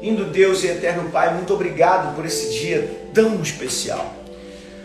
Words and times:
Lindo 0.00 0.26
Deus 0.26 0.62
e 0.62 0.66
eterno 0.66 1.10
Pai, 1.10 1.32
muito 1.32 1.54
obrigado 1.54 2.14
por 2.14 2.26
esse 2.26 2.52
dia 2.58 3.08
tão 3.14 3.40
especial. 3.40 4.12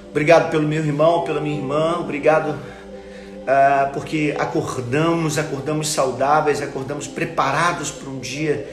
Obrigado 0.09 0.49
pelo 0.49 0.65
meu 0.65 0.83
irmão, 0.83 1.23
pela 1.23 1.41
minha 1.41 1.57
irmã, 1.57 1.97
obrigado 1.99 2.51
uh, 2.51 3.91
porque 3.93 4.33
acordamos, 4.39 5.37
acordamos 5.37 5.89
saudáveis, 5.89 6.61
acordamos 6.61 7.07
preparados 7.07 7.91
para 7.91 8.09
um 8.09 8.19
dia 8.19 8.67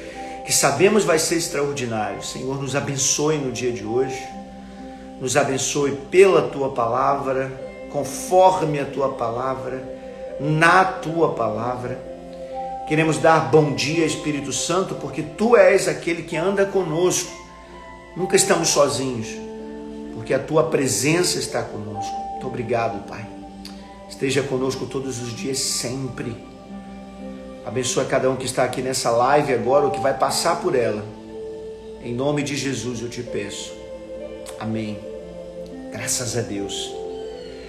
que 0.46 0.52
sabemos 0.52 1.04
vai 1.04 1.18
ser 1.18 1.36
extraordinário. 1.36 2.22
Senhor, 2.22 2.60
nos 2.60 2.76
abençoe 2.76 3.36
no 3.36 3.50
dia 3.50 3.72
de 3.72 3.84
hoje, 3.84 4.22
nos 5.20 5.36
abençoe 5.36 5.92
pela 6.08 6.42
tua 6.42 6.70
palavra, 6.70 7.50
conforme 7.90 8.78
a 8.78 8.84
tua 8.84 9.10
palavra, 9.10 9.82
na 10.38 10.84
tua 10.84 11.34
palavra 11.34 12.17
Queremos 12.88 13.18
dar 13.18 13.50
bom 13.50 13.74
dia, 13.74 14.06
Espírito 14.06 14.50
Santo, 14.50 14.94
porque 14.94 15.22
tu 15.22 15.54
és 15.54 15.86
aquele 15.86 16.22
que 16.22 16.34
anda 16.38 16.64
conosco. 16.64 17.30
Nunca 18.16 18.34
estamos 18.34 18.68
sozinhos, 18.68 19.28
porque 20.14 20.32
a 20.32 20.38
tua 20.38 20.64
presença 20.64 21.38
está 21.38 21.62
conosco. 21.62 22.16
Muito 22.30 22.46
obrigado, 22.46 23.06
Pai. 23.06 23.26
Esteja 24.08 24.42
conosco 24.42 24.86
todos 24.86 25.20
os 25.20 25.36
dias, 25.36 25.58
sempre. 25.58 26.34
Abençoa 27.66 28.06
cada 28.06 28.30
um 28.30 28.36
que 28.36 28.46
está 28.46 28.64
aqui 28.64 28.80
nessa 28.80 29.10
live 29.10 29.52
agora, 29.52 29.84
ou 29.84 29.90
que 29.90 30.00
vai 30.00 30.16
passar 30.16 30.58
por 30.62 30.74
ela. 30.74 31.04
Em 32.02 32.14
nome 32.14 32.42
de 32.42 32.56
Jesus 32.56 33.02
eu 33.02 33.10
te 33.10 33.22
peço. 33.22 33.70
Amém. 34.58 34.98
Graças 35.92 36.38
a 36.38 36.40
Deus. 36.40 36.90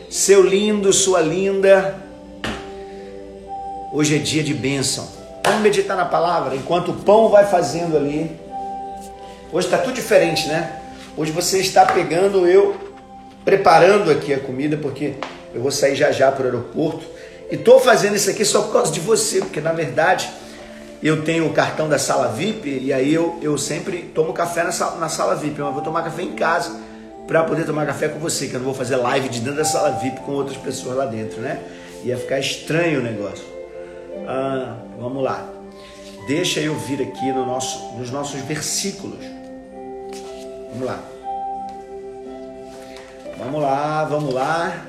Seu 0.10 0.42
lindo, 0.42 0.94
sua 0.94 1.20
linda. 1.20 2.09
Hoje 3.92 4.16
é 4.16 4.20
dia 4.20 4.44
de 4.44 4.54
bênção. 4.54 5.08
Vamos 5.44 5.62
meditar 5.62 5.98
na 5.98 6.06
palavra 6.06 6.56
enquanto 6.56 6.92
o 6.92 6.94
pão 6.94 7.30
vai 7.30 7.48
fazendo 7.48 7.98
ali. 7.98 8.30
Hoje 9.52 9.66
está 9.66 9.80
tudo 9.80 9.96
diferente, 9.96 10.48
né? 10.48 10.80
Hoje 11.18 11.32
você 11.32 11.58
está 11.58 11.88
pegando 11.88 12.48
eu 12.48 12.78
preparando 13.44 14.12
aqui 14.12 14.32
a 14.32 14.40
comida 14.40 14.78
porque 14.78 15.16
eu 15.56 15.62
vou 15.62 15.72
sair 15.72 15.96
já 15.96 16.12
já 16.12 16.32
para 16.32 16.44
o 16.44 16.46
aeroporto 16.46 17.04
e 17.50 17.56
estou 17.56 17.80
fazendo 17.80 18.16
isso 18.16 18.30
aqui 18.30 18.46
só 18.46 18.62
por 18.62 18.74
causa 18.74 18.92
de 18.92 19.00
você, 19.00 19.40
porque 19.40 19.60
na 19.60 19.72
verdade 19.72 20.30
eu 21.02 21.24
tenho 21.24 21.48
o 21.48 21.54
cartão 21.54 21.90
da 21.90 21.98
sala 21.98 22.28
VIP 22.28 22.70
e 22.84 22.94
aí 22.94 23.12
eu, 23.12 23.40
eu 23.42 23.58
sempre 23.58 24.04
tomo 24.14 24.34
café 24.34 24.64
na 24.64 24.72
sala, 24.72 25.00
na 25.00 25.10
sala 25.10 25.36
VIP, 25.36 25.60
mas 25.60 25.74
vou 25.74 25.82
tomar 25.82 26.04
café 26.04 26.22
em 26.22 26.34
casa 26.34 26.80
para 27.26 27.44
poder 27.44 27.66
tomar 27.66 27.88
café 27.88 28.08
com 28.08 28.20
você, 28.20 28.46
que 28.46 28.54
eu 28.54 28.60
não 28.60 28.66
vou 28.66 28.76
fazer 28.76 28.98
live 28.98 29.30
de 29.30 29.40
dentro 29.40 29.58
da 29.58 29.66
sala 29.66 29.98
VIP 29.98 30.20
com 30.20 30.34
outras 30.34 30.58
pessoas 30.58 30.96
lá 30.96 31.06
dentro, 31.06 31.42
né? 31.42 31.60
Ia 32.04 32.18
ficar 32.18 32.40
estranho 32.40 33.00
o 33.00 33.04
negócio. 33.04 33.59
Ah, 34.28 34.78
vamos 35.00 35.24
lá. 35.24 35.48
Deixa 36.28 36.60
eu 36.60 36.76
vir 36.76 37.02
aqui 37.02 37.32
no 37.32 37.46
nosso, 37.46 37.98
nos 37.98 38.12
nossos 38.12 38.40
versículos. 38.42 39.20
Vamos 40.72 40.86
lá. 40.86 41.04
Vamos 43.38 43.62
lá, 43.62 44.04
vamos 44.04 44.34
lá. 44.34 44.86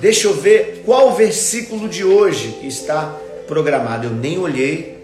Deixa 0.00 0.26
eu 0.26 0.34
ver 0.34 0.82
qual 0.84 1.12
versículo 1.12 1.88
de 1.88 2.04
hoje 2.04 2.58
está 2.62 3.16
programado. 3.46 4.06
Eu 4.06 4.10
nem 4.10 4.38
olhei. 4.38 4.94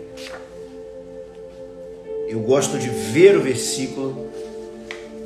Eu 2.29 2.41
gosto 2.41 2.79
de 2.79 2.89
ver 2.89 3.37
o 3.37 3.43
versículo 3.43 4.31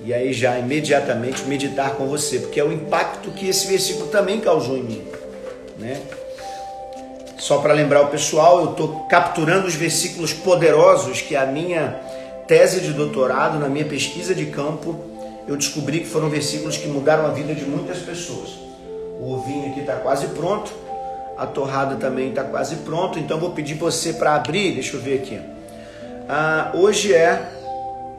e 0.05 0.13
aí 0.13 0.35
já 0.35 0.59
imediatamente 0.59 1.45
meditar 1.45 1.95
com 1.97 2.07
você, 2.07 2.39
porque 2.39 2.61
é 2.61 2.65
o 2.65 2.71
impacto 2.71 3.31
que 3.31 3.49
esse 3.49 3.67
versículo 3.67 4.09
também 4.09 4.39
causou 4.39 4.77
em 4.77 4.83
mim, 4.83 5.03
né? 5.79 5.99
Só 7.45 7.59
para 7.59 7.75
lembrar 7.75 8.01
o 8.01 8.07
pessoal, 8.07 8.63
eu 8.65 8.71
estou 8.71 9.01
capturando 9.01 9.67
os 9.67 9.75
versículos 9.75 10.33
poderosos 10.33 11.21
que 11.21 11.37
a 11.37 11.45
minha 11.45 12.01
tese 12.47 12.81
de 12.81 12.95
doutorado, 12.95 13.59
na 13.59 13.69
minha 13.69 13.85
pesquisa 13.85 14.35
de 14.35 14.47
campo, 14.47 14.99
eu 15.47 15.55
descobri 15.55 16.01
que 16.01 16.07
foram 16.07 16.31
versículos 16.31 16.79
que 16.79 16.89
mudaram 16.89 17.27
a 17.27 17.29
vida 17.29 17.55
de 17.55 17.67
muitas 17.67 17.99
pessoas. 17.99 18.49
O 19.21 19.35
ovinho 19.35 19.71
aqui 19.71 19.81
está 19.81 19.97
quase 19.97 20.29
pronto, 20.29 20.73
a 21.37 21.45
torrada 21.45 21.97
também 21.97 22.31
está 22.31 22.45
quase 22.45 22.77
pronto, 22.77 23.19
então 23.19 23.39
vou 23.39 23.51
pedir 23.51 23.75
você 23.75 24.15
para 24.15 24.37
abrir, 24.37 24.73
deixa 24.73 24.97
eu 24.97 25.03
ver 25.03 25.19
aqui. 25.19 25.39
Ah, 26.27 26.73
hoje 26.73 27.13
é 27.13 27.47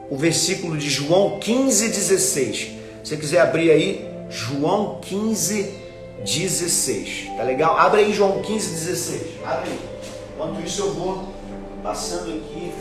o 0.08 0.16
versículo 0.16 0.76
de 0.76 0.88
João 0.88 1.40
15, 1.40 1.88
16. 1.88 2.56
Se 2.56 2.70
você 3.02 3.16
quiser 3.16 3.40
abrir 3.40 3.72
aí, 3.72 4.08
João 4.30 5.00
15, 5.02 5.62
16. 5.62 5.85
16. 6.24 7.36
Tá 7.36 7.42
legal? 7.42 7.76
Abre 7.76 8.00
aí 8.00 8.12
João 8.12 8.42
15, 8.42 8.70
16. 8.70 9.22
Abre 9.44 9.70
aí. 9.70 9.80
Enquanto 10.34 10.66
isso 10.66 10.82
eu 10.82 10.94
vou 10.94 11.34
passando 11.82 12.30
aqui. 12.36 12.72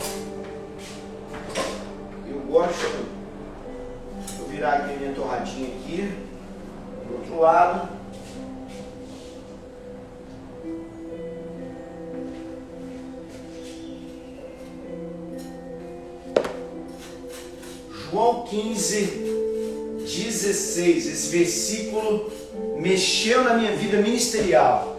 Eu 2.27 2.39
gosto. 2.51 3.05
Vou 4.37 4.47
virar 4.47 4.73
aqui 4.73 4.93
a 4.93 4.97
minha 4.97 5.13
torradinha 5.13 5.67
aqui. 5.67 6.11
Do 7.07 7.13
outro 7.17 7.39
lado. 7.39 7.89
João 18.11 18.43
15, 18.43 19.05
16. 20.05 21.07
Esse 21.07 21.37
versículo 21.37 22.31
mexeu 22.77 23.43
na 23.43 23.55
minha 23.55 23.71
vida 23.71 23.97
ministerial. 23.97 24.97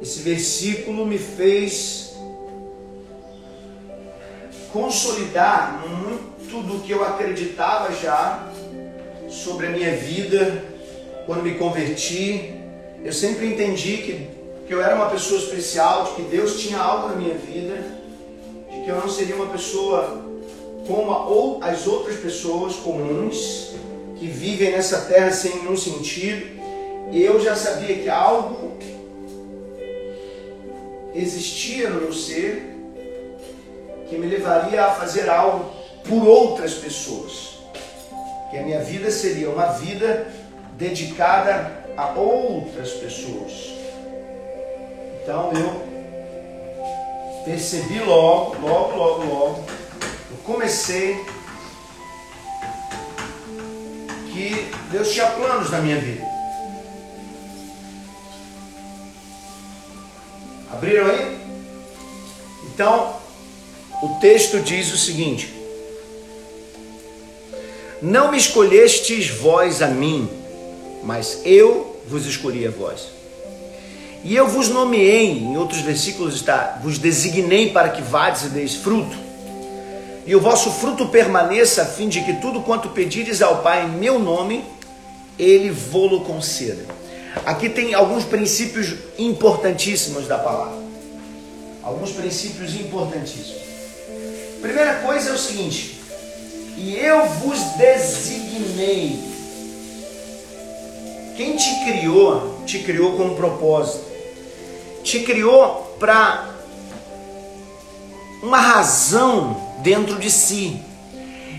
Esse 0.00 0.20
versículo 0.20 1.06
me 1.06 1.18
fez 1.18 2.14
consolidar 4.72 5.84
muito 5.88 6.62
do 6.62 6.80
que 6.80 6.92
eu 6.92 7.02
acreditava 7.02 7.92
já 7.94 8.52
sobre 9.28 9.66
a 9.66 9.70
minha 9.70 9.96
vida 9.96 10.62
quando 11.24 11.42
me 11.42 11.54
converti. 11.54 12.54
Eu 13.02 13.12
sempre 13.12 13.46
entendi 13.46 13.96
que, 13.98 14.28
que 14.66 14.74
eu 14.74 14.82
era 14.82 14.94
uma 14.94 15.08
pessoa 15.08 15.40
especial, 15.40 16.04
de 16.04 16.10
que 16.12 16.22
Deus 16.22 16.60
tinha 16.60 16.78
algo 16.78 17.08
na 17.08 17.16
minha 17.16 17.34
vida, 17.34 17.82
de 18.70 18.84
que 18.84 18.88
eu 18.88 19.00
não 19.00 19.08
seria 19.08 19.34
uma 19.34 19.46
pessoa 19.46 20.24
como 20.86 21.58
as 21.62 21.86
outras 21.86 22.16
pessoas 22.18 22.76
comuns 22.76 23.74
que 24.18 24.26
vivem 24.26 24.70
nessa 24.70 25.02
terra 25.02 25.30
sem 25.32 25.56
nenhum 25.56 25.76
sentido 25.76 26.55
eu 27.12 27.40
já 27.40 27.54
sabia 27.54 27.96
que 27.96 28.08
algo 28.08 28.76
existia 31.14 31.88
no 31.88 32.00
meu 32.00 32.12
ser 32.12 32.74
que 34.08 34.16
me 34.18 34.26
levaria 34.26 34.84
a 34.84 34.94
fazer 34.94 35.28
algo 35.28 35.70
por 36.08 36.26
outras 36.26 36.74
pessoas. 36.74 37.58
Que 38.50 38.58
a 38.58 38.62
minha 38.62 38.80
vida 38.80 39.10
seria 39.10 39.50
uma 39.50 39.66
vida 39.72 40.26
dedicada 40.72 41.84
a 41.96 42.12
outras 42.12 42.90
pessoas. 42.90 43.74
Então 45.22 45.52
eu 45.52 45.86
percebi 47.44 47.98
logo, 48.00 48.56
logo, 48.60 48.96
logo, 48.96 49.24
logo, 49.24 49.64
eu 50.30 50.36
comecei 50.44 51.16
que 54.32 54.70
Deus 54.90 55.12
tinha 55.12 55.26
planos 55.30 55.70
na 55.70 55.80
minha 55.80 55.98
vida. 55.98 56.35
Abriram 60.76 61.06
aí? 61.06 61.38
Então, 62.66 63.16
o 64.02 64.20
texto 64.20 64.60
diz 64.60 64.92
o 64.92 64.98
seguinte: 64.98 65.54
Não 68.02 68.30
me 68.30 68.36
escolhestes 68.36 69.30
vós 69.30 69.80
a 69.80 69.86
mim, 69.86 70.28
mas 71.02 71.40
eu 71.46 71.98
vos 72.06 72.26
escolhi 72.26 72.66
a 72.66 72.70
vós. 72.70 73.08
E 74.22 74.36
eu 74.36 74.46
vos 74.46 74.68
nomeei, 74.68 75.38
em 75.38 75.56
outros 75.56 75.80
versículos 75.80 76.34
está, 76.34 76.78
vos 76.82 76.98
designei 76.98 77.70
para 77.70 77.88
que 77.88 78.02
vades 78.02 78.42
e 78.42 78.48
deis 78.50 78.74
fruto. 78.74 79.16
E 80.26 80.36
o 80.36 80.40
vosso 80.40 80.70
fruto 80.72 81.06
permaneça, 81.08 81.82
a 81.82 81.86
fim 81.86 82.06
de 82.06 82.20
que 82.20 82.34
tudo 82.34 82.60
quanto 82.60 82.90
pedires 82.90 83.40
ao 83.40 83.62
Pai 83.62 83.86
em 83.86 83.92
meu 83.92 84.18
nome, 84.18 84.62
ele 85.38 85.70
vô-lo 85.70 86.20
conceda. 86.20 86.84
Aqui 87.44 87.68
tem 87.68 87.94
alguns 87.94 88.24
princípios 88.24 88.94
importantíssimos 89.18 90.26
da 90.26 90.38
palavra. 90.38 90.78
Alguns 91.82 92.10
princípios 92.10 92.74
importantíssimos. 92.74 93.62
Primeira 94.60 94.94
coisa 94.96 95.30
é 95.30 95.32
o 95.32 95.38
seguinte: 95.38 96.00
e 96.76 96.96
eu 96.96 97.26
vos 97.26 97.58
designei. 97.76 99.18
Quem 101.36 101.56
te 101.56 101.84
criou, 101.84 102.60
te 102.64 102.78
criou 102.80 103.16
com 103.16 103.24
um 103.24 103.34
propósito. 103.34 104.04
Te 105.04 105.20
criou 105.20 105.96
para 106.00 106.50
uma 108.42 108.58
razão 108.58 109.56
dentro 109.78 110.18
de 110.18 110.30
si. 110.30 110.80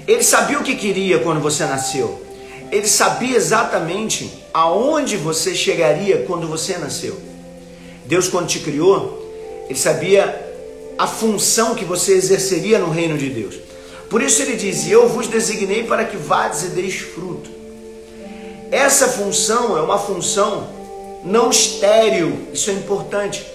Ele 0.07 0.23
sabia 0.23 0.59
o 0.59 0.63
que 0.63 0.75
queria 0.75 1.19
quando 1.19 1.39
você 1.39 1.65
nasceu. 1.65 2.26
Ele 2.71 2.87
sabia 2.87 3.35
exatamente 3.35 4.43
aonde 4.53 5.17
você 5.17 5.55
chegaria 5.55 6.23
quando 6.27 6.47
você 6.47 6.77
nasceu. 6.77 7.17
Deus, 8.05 8.27
quando 8.27 8.47
te 8.47 8.59
criou, 8.59 9.65
ele 9.69 9.77
sabia 9.77 10.45
a 10.97 11.07
função 11.07 11.75
que 11.75 11.85
você 11.85 12.13
exerceria 12.13 12.79
no 12.79 12.89
reino 12.89 13.17
de 13.17 13.29
Deus. 13.29 13.55
Por 14.09 14.21
isso 14.21 14.41
ele 14.41 14.55
diz: 14.55 14.87
Eu 14.89 15.07
vos 15.07 15.27
designei 15.27 15.83
para 15.83 16.05
que 16.05 16.17
vades 16.17 16.63
e 16.63 16.67
deis 16.67 16.95
fruto. 16.95 17.49
Essa 18.71 19.07
função 19.07 19.77
é 19.77 19.81
uma 19.81 19.97
função 19.97 20.67
não 21.23 21.49
estéril, 21.49 22.47
isso 22.53 22.69
é 22.69 22.73
importante. 22.73 23.45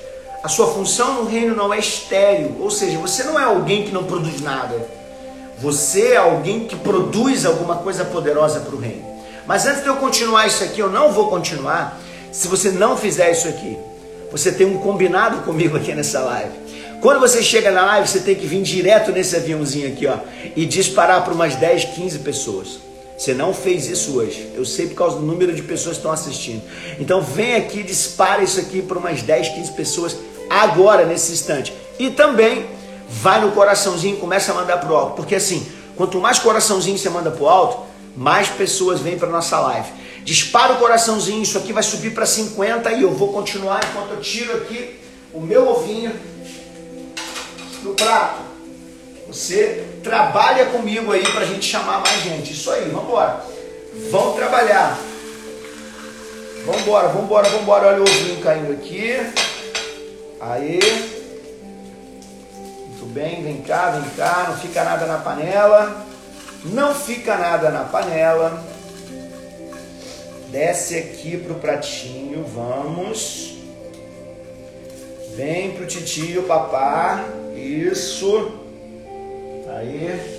A 0.43 0.49
sua 0.49 0.67
função 0.73 1.23
no 1.23 1.31
reino 1.31 1.55
não 1.55 1.73
é 1.73 1.79
estéril, 1.79 2.56
ou 2.61 2.70
seja, 2.70 2.99
você 2.99 3.23
não 3.23 3.38
é 3.38 3.44
alguém 3.44 3.85
que 3.85 3.93
não 3.93 4.05
produz 4.05 4.41
nada. 4.41 5.02
Você 5.62 6.09
é 6.09 6.17
alguém 6.17 6.67
que 6.67 6.75
produz 6.75 7.47
alguma 7.47 7.76
coisa 7.76 8.05
poderosa 8.05 8.59
para 8.59 8.75
o 8.75 8.81
reino. 8.81 9.05
Mas 9.47 9.64
antes 9.64 9.82
de 9.82 9.88
eu 9.88 9.94
continuar 9.94 10.44
isso 10.44 10.64
aqui, 10.64 10.81
eu 10.81 10.91
não 10.91 11.12
vou 11.12 11.29
continuar 11.29 12.00
se 12.32 12.49
você 12.49 12.73
não 12.73 12.97
fizer 12.97 13.31
isso 13.31 13.47
aqui. 13.47 13.79
Você 14.32 14.50
tem 14.50 14.67
um 14.67 14.79
combinado 14.79 15.43
comigo 15.43 15.76
aqui 15.76 15.94
nessa 15.94 16.19
live. 16.19 16.50
Quando 17.00 17.20
você 17.20 17.41
chega 17.44 17.70
na 17.70 17.85
live, 17.85 18.09
você 18.09 18.19
tem 18.19 18.35
que 18.35 18.44
vir 18.44 18.61
direto 18.62 19.12
nesse 19.12 19.37
aviãozinho 19.37 19.87
aqui, 19.87 20.05
ó, 20.05 20.17
e 20.56 20.67
disparar 20.67 21.23
para 21.25 21.32
umas 21.32 21.55
10, 21.55 21.85
15 21.85 22.19
pessoas. 22.19 22.81
Você 23.17 23.32
não 23.32 23.55
fez 23.55 23.88
isso 23.88 24.19
hoje. 24.19 24.50
Eu 24.56 24.65
sei 24.65 24.88
por 24.88 24.97
causa 24.97 25.17
do 25.19 25.23
número 25.23 25.55
de 25.55 25.62
pessoas 25.62 25.94
que 25.94 26.00
estão 26.00 26.11
assistindo. 26.11 26.62
Então 26.99 27.20
vem 27.20 27.55
aqui, 27.55 27.85
dispara 27.85 28.43
isso 28.43 28.58
aqui 28.58 28.82
para 28.82 28.99
umas 28.99 29.23
10, 29.23 29.50
15 29.50 29.73
pessoas 29.73 30.17
agora, 30.50 31.06
nesse 31.06 31.31
instante. 31.31 31.73
E 32.00 32.11
também 32.11 32.67
vai 33.20 33.41
no 33.41 33.53
coraçãozinho 33.53 34.17
e 34.17 34.19
começa 34.19 34.53
a 34.53 34.55
mandar 34.55 34.79
pro 34.79 34.97
alto. 34.97 35.17
Porque 35.17 35.35
assim, 35.35 35.67
quanto 35.97 36.19
mais 36.19 36.38
coraçãozinho 36.38 36.97
você 36.97 37.11
manda 37.11 37.31
pro 37.31 37.47
alto, 37.47 37.82
mais 38.17 38.49
pessoas 38.49 39.00
vêm 39.00 39.19
para 39.19 39.29
nossa 39.29 39.59
live. 39.61 39.88
Dispara 40.25 40.75
o 40.75 40.76
coraçãozinho, 40.76 41.43
isso 41.43 41.59
aqui 41.59 41.73
vai 41.73 41.82
subir 41.82 42.14
para 42.14 42.25
50 42.25 42.91
e 42.93 43.03
eu 43.03 43.12
vou 43.12 43.32
continuar 43.32 43.81
enquanto 43.85 44.12
eu 44.12 44.20
tiro 44.20 44.56
aqui 44.56 44.99
o 45.32 45.41
meu 45.41 45.69
ovinho 45.69 46.12
do 47.82 47.91
prato. 47.94 48.41
Você 49.26 49.85
trabalha 50.03 50.67
comigo 50.67 51.12
aí 51.12 51.23
para 51.23 51.41
a 51.41 51.47
gente 51.47 51.65
chamar 51.67 52.00
mais 52.00 52.23
gente. 52.23 52.53
Isso 52.53 52.70
aí, 52.70 52.88
vamos 52.88 53.08
embora. 53.08 53.44
Vamos 54.11 54.37
trabalhar. 54.37 54.99
Vamos 56.65 56.82
embora, 56.82 57.08
vamos 57.08 57.25
embora, 57.25 57.49
vamos 57.49 57.62
embora. 57.62 57.87
Olha 57.88 57.99
o 58.00 58.03
ovinho 58.03 58.41
caindo 58.41 58.73
aqui. 58.73 59.17
Aí. 60.41 61.12
Bem, 63.12 63.43
vem 63.43 63.61
cá, 63.61 63.91
vem 63.91 64.09
cá. 64.17 64.47
Não 64.49 64.56
fica 64.56 64.82
nada 64.82 65.05
na 65.05 65.19
panela. 65.19 66.06
Não 66.64 66.94
fica 66.94 67.37
nada 67.37 67.70
na 67.70 67.85
panela. 67.85 68.64
Desce 70.49 70.97
aqui 70.97 71.37
pro 71.37 71.56
pratinho, 71.56 72.43
vamos. 72.44 73.59
Vem 75.37 75.73
pro 75.73 75.87
titio, 75.87 76.44
papá. 76.44 77.23
Isso. 77.55 78.53
Aí. 79.76 80.31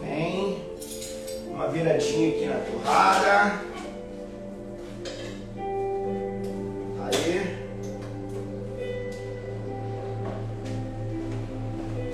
Vem. 0.00 0.64
Uma 1.48 1.66
viradinha 1.68 2.28
aqui 2.28 2.46
na 2.46 2.56
torrada. 2.56 3.60
Aí. 7.04 7.63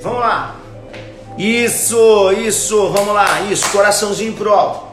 Vamos 0.02 0.20
lá. 0.20 0.56
Isso, 1.36 2.32
isso, 2.32 2.88
vamos 2.90 3.14
lá. 3.14 3.42
Isso, 3.42 3.70
coraçãozinho 3.70 4.32
pro 4.32 4.52
alto. 4.52 4.90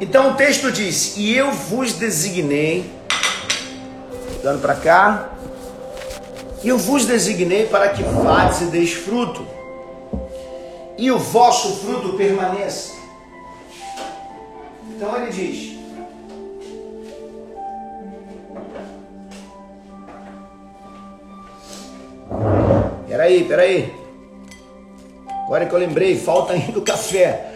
Então 0.00 0.30
o 0.30 0.34
texto 0.34 0.72
diz: 0.72 1.16
E 1.16 1.36
eu 1.36 1.52
vos 1.52 1.92
designei, 1.92 2.90
dando 4.42 4.60
para 4.60 4.74
cá, 4.74 5.30
eu 6.64 6.78
vos 6.78 7.04
designei 7.06 7.66
para 7.66 7.90
que 7.90 8.02
vades 8.02 8.62
e 8.62 8.64
deis 8.66 8.92
fruto, 8.92 9.46
e 10.96 11.10
o 11.10 11.18
vosso 11.18 11.76
fruto 11.76 12.14
permaneça. 12.14 12.92
Então 14.88 15.16
ele 15.16 15.30
diz: 15.30 15.78
Peraí, 23.06 23.44
peraí. 23.44 23.99
Agora 25.50 25.66
que 25.66 25.74
eu 25.74 25.80
lembrei, 25.80 26.16
falta 26.16 26.52
ainda 26.52 26.78
o 26.78 26.82
café. 26.82 27.46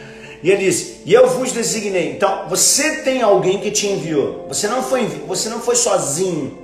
E 0.43 0.50
ele 0.50 0.64
diz: 0.64 0.96
E 1.06 1.14
eu 1.14 1.29
vos 1.29 1.52
designei. 1.52 2.11
Então, 2.11 2.49
você 2.49 2.96
tem 3.02 3.23
alguém 3.23 3.61
que 3.61 3.70
te 3.70 3.87
enviou. 3.87 4.46
Você 4.49 4.67
não 4.67 4.82
foi, 4.82 5.06
você 5.29 5.49
não 5.49 5.61
foi 5.61 5.76
sozinho. 5.76 6.58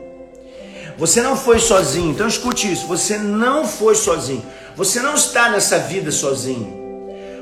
Você 0.98 1.22
não 1.22 1.36
foi 1.36 1.60
sozinho. 1.60 2.10
Então 2.10 2.26
escute 2.26 2.72
isso. 2.72 2.84
Você 2.88 3.16
não 3.16 3.64
foi 3.64 3.94
sozinho. 3.94 4.44
Você 4.74 4.98
não 4.98 5.14
está 5.14 5.48
nessa 5.50 5.78
vida 5.78 6.10
sozinho. 6.10 6.80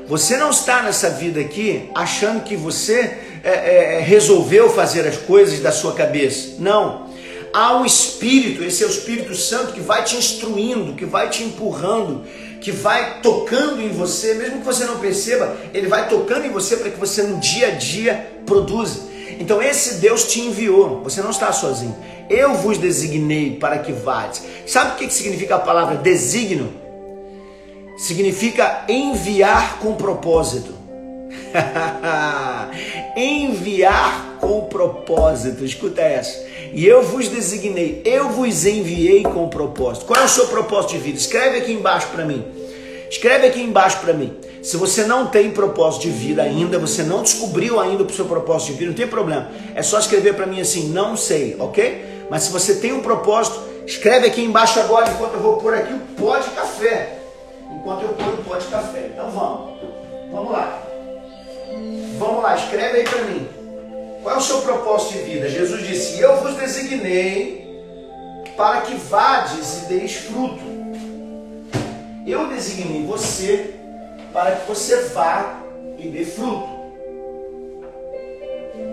Você 0.07 0.37
não 0.37 0.51
está 0.51 0.83
nessa 0.83 1.09
vida 1.09 1.39
aqui 1.39 1.89
achando 1.95 2.43
que 2.43 2.55
você 2.55 3.17
é, 3.43 3.97
é, 3.97 3.99
resolveu 4.01 4.69
fazer 4.69 5.07
as 5.07 5.17
coisas 5.17 5.61
da 5.61 5.71
sua 5.71 5.93
cabeça. 5.93 6.57
Não. 6.59 7.09
Há 7.51 7.75
um 7.75 7.85
Espírito, 7.85 8.63
esse 8.63 8.83
é 8.83 8.85
o 8.85 8.89
Espírito 8.91 9.33
Santo 9.33 9.73
que 9.73 9.81
vai 9.81 10.03
te 10.03 10.15
instruindo, 10.15 10.93
que 10.93 11.05
vai 11.05 11.31
te 11.31 11.41
empurrando, 11.41 12.23
que 12.61 12.71
vai 12.71 13.21
tocando 13.21 13.81
em 13.81 13.89
você, 13.89 14.33
mesmo 14.33 14.59
que 14.59 14.65
você 14.65 14.85
não 14.85 14.99
perceba, 14.99 15.55
ele 15.73 15.87
vai 15.87 16.07
tocando 16.07 16.45
em 16.45 16.51
você 16.51 16.77
para 16.77 16.89
que 16.89 16.99
você 16.99 17.23
no 17.23 17.39
dia 17.39 17.67
a 17.67 17.71
dia 17.71 18.27
produza. 18.45 19.09
Então 19.39 19.61
esse 19.61 19.95
Deus 19.95 20.25
te 20.25 20.41
enviou, 20.41 21.01
você 21.01 21.21
não 21.21 21.29
está 21.29 21.51
sozinho. 21.51 21.95
Eu 22.29 22.55
vos 22.55 22.77
designei 22.77 23.55
para 23.55 23.79
que 23.79 23.91
vades. 23.91 24.43
Sabe 24.67 24.91
o 24.91 24.95
que 24.95 25.13
significa 25.13 25.55
a 25.55 25.59
palavra 25.59 25.95
designo? 25.95 26.71
Significa 27.97 28.83
enviar 28.87 29.79
com 29.79 29.95
propósito. 29.95 30.73
enviar 33.15 34.37
com 34.39 34.61
propósito. 34.65 35.65
Escuta 35.65 36.01
essa. 36.01 36.47
E 36.71 36.85
eu 36.85 37.01
vos 37.01 37.27
designei, 37.27 38.01
eu 38.05 38.29
vos 38.29 38.65
enviei 38.65 39.23
com 39.23 39.49
propósito. 39.49 40.05
Qual 40.05 40.21
é 40.21 40.25
o 40.25 40.29
seu 40.29 40.47
propósito 40.47 40.91
de 40.91 40.99
vida? 40.99 41.17
Escreve 41.17 41.57
aqui 41.57 41.71
embaixo 41.71 42.07
para 42.09 42.23
mim. 42.23 42.45
Escreve 43.09 43.47
aqui 43.47 43.61
embaixo 43.61 43.99
para 43.99 44.13
mim. 44.13 44.37
Se 44.61 44.77
você 44.77 45.03
não 45.03 45.27
tem 45.27 45.51
propósito 45.51 46.03
de 46.03 46.11
vida 46.11 46.43
ainda, 46.43 46.77
você 46.77 47.01
não 47.01 47.23
descobriu 47.23 47.79
ainda 47.79 48.03
o 48.03 48.13
seu 48.13 48.25
propósito 48.25 48.73
de 48.73 48.73
vida, 48.73 48.91
não 48.91 48.97
tem 48.97 49.07
problema. 49.07 49.49
É 49.73 49.81
só 49.81 49.97
escrever 49.97 50.35
para 50.35 50.45
mim 50.45 50.61
assim, 50.61 50.89
não 50.89 51.17
sei, 51.17 51.55
ok? 51.57 52.27
Mas 52.29 52.43
se 52.43 52.51
você 52.51 52.75
tem 52.75 52.93
um 52.93 53.01
propósito, 53.01 53.59
escreve 53.85 54.27
aqui 54.27 54.43
embaixo 54.43 54.79
agora, 54.79 55.09
enquanto 55.09 55.33
eu 55.33 55.39
vou 55.39 55.57
pôr 55.57 55.73
aqui 55.73 55.93
o 55.93 55.99
pó 56.21 56.37
de 56.37 56.49
café. 56.51 57.19
Enquanto 57.71 58.03
eu 58.03 58.09
pôr 58.09 58.33
o 58.33 58.43
pó 58.43 58.57
de 58.57 58.67
café. 58.67 59.09
Então 59.11 59.31
vamos. 59.31 59.79
Vamos 60.31 60.51
lá. 60.51 60.83
Vamos 62.19 62.43
lá, 62.43 62.55
escreve 62.55 62.99
aí 62.99 63.03
para 63.05 63.23
mim. 63.23 63.47
Qual 64.21 64.35
é 64.35 64.37
o 64.37 64.41
seu 64.41 64.61
propósito 64.61 65.13
de 65.13 65.19
vida? 65.19 65.49
Jesus 65.49 65.87
disse: 65.87 66.19
Eu 66.19 66.37
vos 66.37 66.55
designei 66.55 67.83
para 68.57 68.81
que 68.81 68.95
vades 68.95 69.83
e 69.83 69.85
deis 69.85 70.15
fruto. 70.15 70.78
Eu 72.29 72.47
designei 72.47 73.03
você 73.07 73.73
para 74.31 74.57
que 74.57 74.67
você 74.67 75.01
vá 75.05 75.63
e 75.97 76.07
dê 76.09 76.23
fruto. 76.23 76.69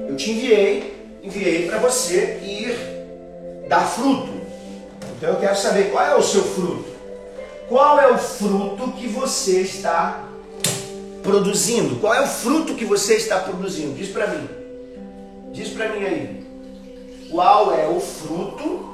Eu 0.09 0.17
te 0.17 0.31
enviei, 0.31 1.19
enviei 1.23 1.67
para 1.69 1.77
você 1.77 2.41
ir 2.43 3.69
dar 3.69 3.87
fruto. 3.87 4.33
Então 5.19 5.29
eu 5.29 5.37
quero 5.37 5.55
saber 5.55 5.91
qual 5.91 6.03
é 6.03 6.17
o 6.17 6.23
seu 6.23 6.43
fruto. 6.45 6.87
Qual 7.69 8.01
é 8.01 8.11
o 8.11 8.17
fruto 8.17 8.93
que 8.93 9.07
você 9.07 9.61
está 9.61 10.25
produzindo? 11.23 11.97
Qual 11.97 12.15
é 12.15 12.23
o 12.23 12.27
fruto 12.27 12.75
que 12.75 12.87
você 12.87 13.17
está 13.17 13.39
produzindo? 13.41 13.93
Diz 13.93 14.09
para 14.09 14.29
mim. 14.29 14.49
Diz 15.53 15.69
para 15.75 15.91
mim 15.91 16.07
aí. 16.07 16.47
Qual 17.31 17.75
é 17.75 17.87
o 17.87 18.01
fruto 18.01 18.89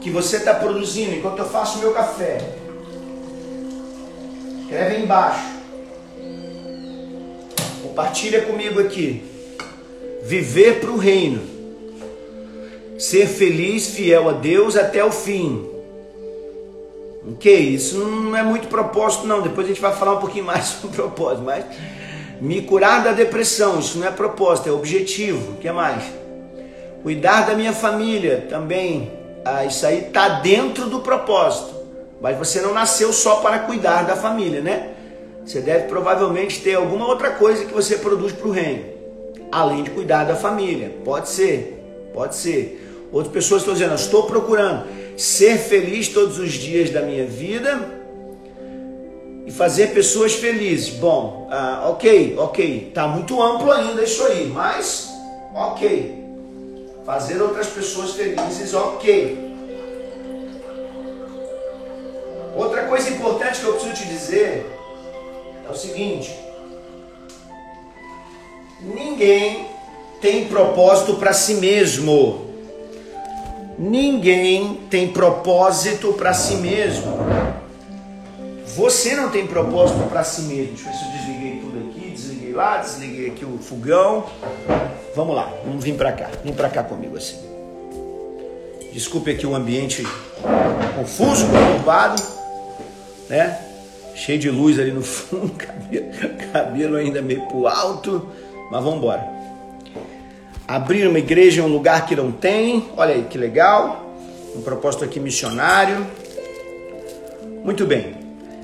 que 0.00 0.10
você 0.10 0.38
está 0.38 0.54
produzindo 0.54 1.14
enquanto 1.14 1.38
eu 1.38 1.48
faço 1.48 1.78
meu 1.78 1.92
café? 1.92 2.65
Escreve 4.66 4.96
aí 4.96 5.02
embaixo. 5.04 5.44
Compartilha 7.84 8.42
comigo 8.42 8.80
aqui. 8.80 9.22
Viver 10.24 10.80
para 10.80 10.90
o 10.90 10.96
reino. 10.96 11.40
Ser 12.98 13.28
feliz, 13.28 13.86
fiel 13.86 14.28
a 14.28 14.32
Deus 14.32 14.76
até 14.76 15.04
o 15.04 15.12
fim. 15.12 15.64
Ok, 17.30 17.56
isso 17.56 17.96
não 17.96 18.36
é 18.36 18.42
muito 18.42 18.66
propósito, 18.66 19.24
não. 19.24 19.40
Depois 19.40 19.66
a 19.66 19.68
gente 19.68 19.80
vai 19.80 19.94
falar 19.94 20.14
um 20.14 20.20
pouquinho 20.20 20.44
mais 20.46 20.64
sobre 20.64 20.96
propósito, 20.96 21.44
mas 21.44 21.64
me 22.40 22.60
curar 22.62 23.04
da 23.04 23.12
depressão, 23.12 23.78
isso 23.78 23.98
não 23.98 24.08
é 24.08 24.10
propósito, 24.10 24.68
é 24.68 24.72
objetivo. 24.72 25.52
O 25.52 25.56
que 25.58 25.70
mais? 25.70 26.02
Cuidar 27.04 27.46
da 27.46 27.54
minha 27.54 27.72
família 27.72 28.46
também. 28.48 29.12
Ah, 29.44 29.64
isso 29.64 29.86
aí 29.86 30.08
está 30.08 30.40
dentro 30.40 30.86
do 30.86 30.98
propósito. 30.98 31.75
Mas 32.20 32.36
você 32.38 32.60
não 32.60 32.72
nasceu 32.72 33.12
só 33.12 33.36
para 33.36 33.60
cuidar 33.60 34.04
da 34.04 34.16
família, 34.16 34.60
né? 34.60 34.92
Você 35.44 35.60
deve 35.60 35.86
provavelmente 35.86 36.60
ter 36.60 36.74
alguma 36.74 37.06
outra 37.06 37.30
coisa 37.30 37.64
que 37.64 37.72
você 37.72 37.98
produz 37.98 38.32
para 38.32 38.48
o 38.48 38.50
reino, 38.50 38.84
além 39.52 39.84
de 39.84 39.90
cuidar 39.90 40.24
da 40.24 40.34
família. 40.34 40.92
Pode 41.04 41.28
ser, 41.28 41.82
pode 42.12 42.34
ser. 42.34 42.82
Outras 43.12 43.32
pessoas 43.32 43.62
estão 43.62 43.74
dizendo: 43.74 43.94
estou 43.94 44.24
procurando 44.24 44.86
ser 45.16 45.56
feliz 45.58 46.08
todos 46.08 46.38
os 46.38 46.52
dias 46.52 46.90
da 46.90 47.02
minha 47.02 47.24
vida 47.24 47.96
e 49.46 49.52
fazer 49.52 49.94
pessoas 49.94 50.34
felizes. 50.34 50.90
Bom, 50.90 51.48
uh, 51.50 51.90
ok, 51.90 52.34
ok, 52.36 52.90
tá 52.92 53.06
muito 53.06 53.40
amplo 53.40 53.70
ainda 53.70 54.02
isso 54.02 54.24
aí, 54.24 54.50
mas 54.52 55.08
ok. 55.54 56.24
Fazer 57.04 57.40
outras 57.40 57.68
pessoas 57.68 58.14
felizes, 58.14 58.74
ok. 58.74 59.45
Outra 62.56 62.84
coisa 62.84 63.10
importante 63.10 63.60
que 63.60 63.66
eu 63.66 63.74
preciso 63.74 63.94
te 63.94 64.06
dizer 64.06 64.66
é 65.68 65.70
o 65.70 65.74
seguinte: 65.74 66.34
ninguém 68.80 69.66
tem 70.22 70.46
propósito 70.46 71.16
para 71.16 71.34
si 71.34 71.54
mesmo. 71.54 72.46
Ninguém 73.78 74.80
tem 74.88 75.08
propósito 75.08 76.14
para 76.14 76.32
si 76.32 76.54
mesmo. 76.54 77.18
Você 78.74 79.14
não 79.14 79.28
tem 79.28 79.46
propósito 79.46 80.08
para 80.08 80.24
si 80.24 80.42
mesmo. 80.42 80.74
Deixa 80.74 80.88
eu 80.88 80.92
ver 80.92 80.98
se 80.98 81.04
eu 81.04 81.10
desliguei 81.12 81.60
tudo 81.60 81.90
aqui, 81.90 82.10
desliguei 82.10 82.52
lá, 82.54 82.78
desliguei 82.78 83.26
aqui 83.28 83.44
o 83.44 83.58
fogão. 83.58 84.24
Vamos 85.14 85.36
lá, 85.36 85.52
vamos 85.62 85.84
vir 85.84 85.94
para 85.94 86.10
cá. 86.12 86.30
Vem 86.42 86.54
para 86.54 86.70
cá 86.70 86.82
comigo 86.82 87.18
assim. 87.18 87.36
Desculpe 88.94 89.30
aqui 89.30 89.46
o 89.46 89.54
ambiente 89.54 90.02
confuso, 90.96 91.46
conturbado, 91.48 92.35
né? 93.28 93.58
Cheio 94.14 94.38
de 94.38 94.50
luz 94.50 94.78
ali 94.78 94.92
no 94.92 95.02
fundo, 95.02 95.52
cabelo, 95.58 96.06
cabelo 96.52 96.96
ainda 96.96 97.20
meio 97.20 97.42
pro 97.46 97.66
alto, 97.66 98.28
mas 98.70 98.82
vamos 98.82 98.98
embora. 98.98 99.36
Abrir 100.66 101.06
uma 101.06 101.18
igreja 101.18 101.60
em 101.60 101.64
um 101.64 101.68
lugar 101.68 102.06
que 102.06 102.16
não 102.16 102.32
tem, 102.32 102.88
olha 102.96 103.14
aí 103.14 103.24
que 103.24 103.38
legal. 103.38 104.04
Um 104.56 104.62
propósito 104.62 105.04
aqui 105.04 105.20
missionário. 105.20 106.06
Muito 107.62 107.84
bem. 107.84 108.14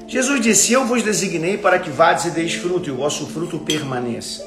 Jesus 0.09 0.40
disse: 0.40 0.73
Eu 0.73 0.85
vos 0.85 1.02
designei 1.02 1.57
para 1.57 1.78
que 1.78 1.90
vades 1.90 2.25
e 2.25 2.31
deis 2.31 2.54
fruto, 2.54 2.88
e 2.88 2.92
o 2.92 2.97
vosso 2.97 3.26
fruto 3.26 3.59
permaneça. 3.59 4.42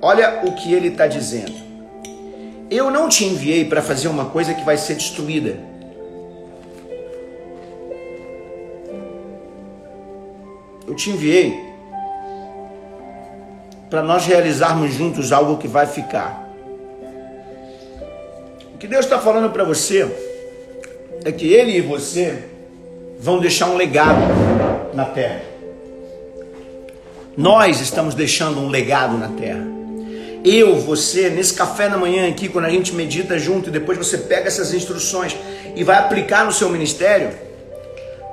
Olha 0.00 0.42
o 0.44 0.52
que 0.52 0.72
ele 0.72 0.88
está 0.88 1.06
dizendo. 1.06 1.54
Eu 2.70 2.90
não 2.90 3.08
te 3.08 3.24
enviei 3.24 3.64
para 3.64 3.82
fazer 3.82 4.08
uma 4.08 4.26
coisa 4.26 4.54
que 4.54 4.64
vai 4.64 4.76
ser 4.76 4.94
destruída. 4.94 5.58
Eu 10.94 10.96
te 10.96 11.10
enviei 11.10 11.60
para 13.90 14.00
nós 14.00 14.24
realizarmos 14.24 14.94
juntos 14.94 15.32
algo 15.32 15.58
que 15.58 15.66
vai 15.66 15.86
ficar 15.86 16.44
que 18.84 18.88
Deus 18.88 19.06
está 19.06 19.18
falando 19.18 19.50
para 19.50 19.64
você 19.64 20.06
é 21.24 21.32
que 21.32 21.50
Ele 21.50 21.78
e 21.78 21.80
você 21.80 22.44
vão 23.18 23.38
deixar 23.38 23.70
um 23.70 23.78
legado 23.78 24.20
na 24.92 25.06
terra. 25.06 25.40
Nós 27.34 27.80
estamos 27.80 28.14
deixando 28.14 28.60
um 28.60 28.68
legado 28.68 29.16
na 29.16 29.28
terra. 29.28 29.66
Eu, 30.44 30.78
você, 30.80 31.30
nesse 31.30 31.54
café 31.54 31.88
da 31.88 31.96
manhã 31.96 32.28
aqui, 32.28 32.46
quando 32.46 32.66
a 32.66 32.70
gente 32.70 32.94
medita 32.94 33.38
junto 33.38 33.70
e 33.70 33.72
depois 33.72 33.96
você 33.96 34.18
pega 34.18 34.48
essas 34.48 34.74
instruções 34.74 35.34
e 35.74 35.82
vai 35.82 35.96
aplicar 35.96 36.44
no 36.44 36.52
seu 36.52 36.68
ministério, 36.68 37.30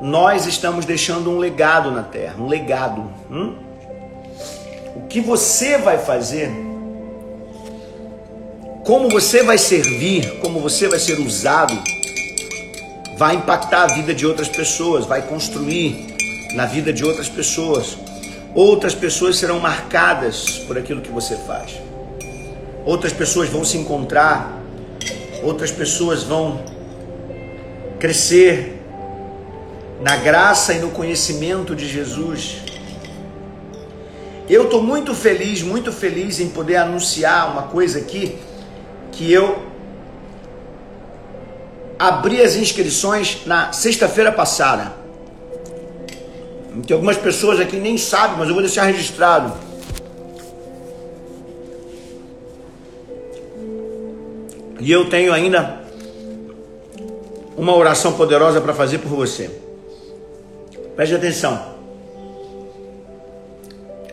nós 0.01 0.47
estamos 0.47 0.83
deixando 0.83 1.29
um 1.29 1.37
legado 1.37 1.91
na 1.91 2.01
terra, 2.01 2.35
um 2.39 2.47
legado. 2.47 3.07
Hum? 3.29 3.55
O 4.95 5.01
que 5.07 5.21
você 5.21 5.77
vai 5.77 5.99
fazer 5.99 6.51
como 8.83 9.09
você 9.09 9.43
vai 9.43 9.59
servir, 9.59 10.39
como 10.39 10.59
você 10.59 10.87
vai 10.87 10.97
ser 10.97 11.19
usado, 11.19 11.77
vai 13.15 13.35
impactar 13.35 13.83
a 13.83 13.87
vida 13.87 14.11
de 14.11 14.25
outras 14.25 14.49
pessoas, 14.49 15.05
vai 15.05 15.21
construir 15.21 16.15
na 16.55 16.65
vida 16.65 16.91
de 16.91 17.05
outras 17.05 17.29
pessoas. 17.29 17.95
Outras 18.55 18.95
pessoas 18.95 19.37
serão 19.37 19.59
marcadas 19.59 20.57
por 20.67 20.79
aquilo 20.79 20.99
que 20.99 21.11
você 21.11 21.35
faz. 21.37 21.79
Outras 22.83 23.13
pessoas 23.13 23.49
vão 23.49 23.63
se 23.63 23.77
encontrar, 23.77 24.59
outras 25.43 25.71
pessoas 25.71 26.23
vão 26.23 26.63
crescer 27.99 28.80
na 30.01 30.15
graça 30.15 30.73
e 30.73 30.79
no 30.79 30.89
conhecimento 30.89 31.75
de 31.75 31.87
Jesus. 31.87 32.57
Eu 34.49 34.63
estou 34.65 34.81
muito 34.81 35.13
feliz, 35.13 35.61
muito 35.61 35.91
feliz 35.91 36.39
em 36.39 36.49
poder 36.49 36.77
anunciar 36.77 37.51
uma 37.51 37.63
coisa 37.63 37.99
aqui 37.99 38.37
que 39.11 39.31
eu 39.31 39.61
abri 41.97 42.41
as 42.41 42.55
inscrições 42.55 43.43
na 43.45 43.71
sexta-feira 43.71 44.31
passada. 44.31 44.93
Tem 46.87 46.95
algumas 46.95 47.17
pessoas 47.17 47.59
aqui 47.59 47.77
nem 47.77 47.97
sabem, 47.97 48.37
mas 48.39 48.47
eu 48.47 48.55
vou 48.55 48.63
deixar 48.63 48.83
registrado. 48.83 49.53
E 54.79 54.91
eu 54.91 55.07
tenho 55.09 55.31
ainda 55.31 55.79
uma 57.55 57.75
oração 57.75 58.13
poderosa 58.13 58.59
para 58.59 58.73
fazer 58.73 58.97
por 58.97 59.09
você. 59.09 59.51
Preste 60.95 61.15
atenção. 61.15 61.71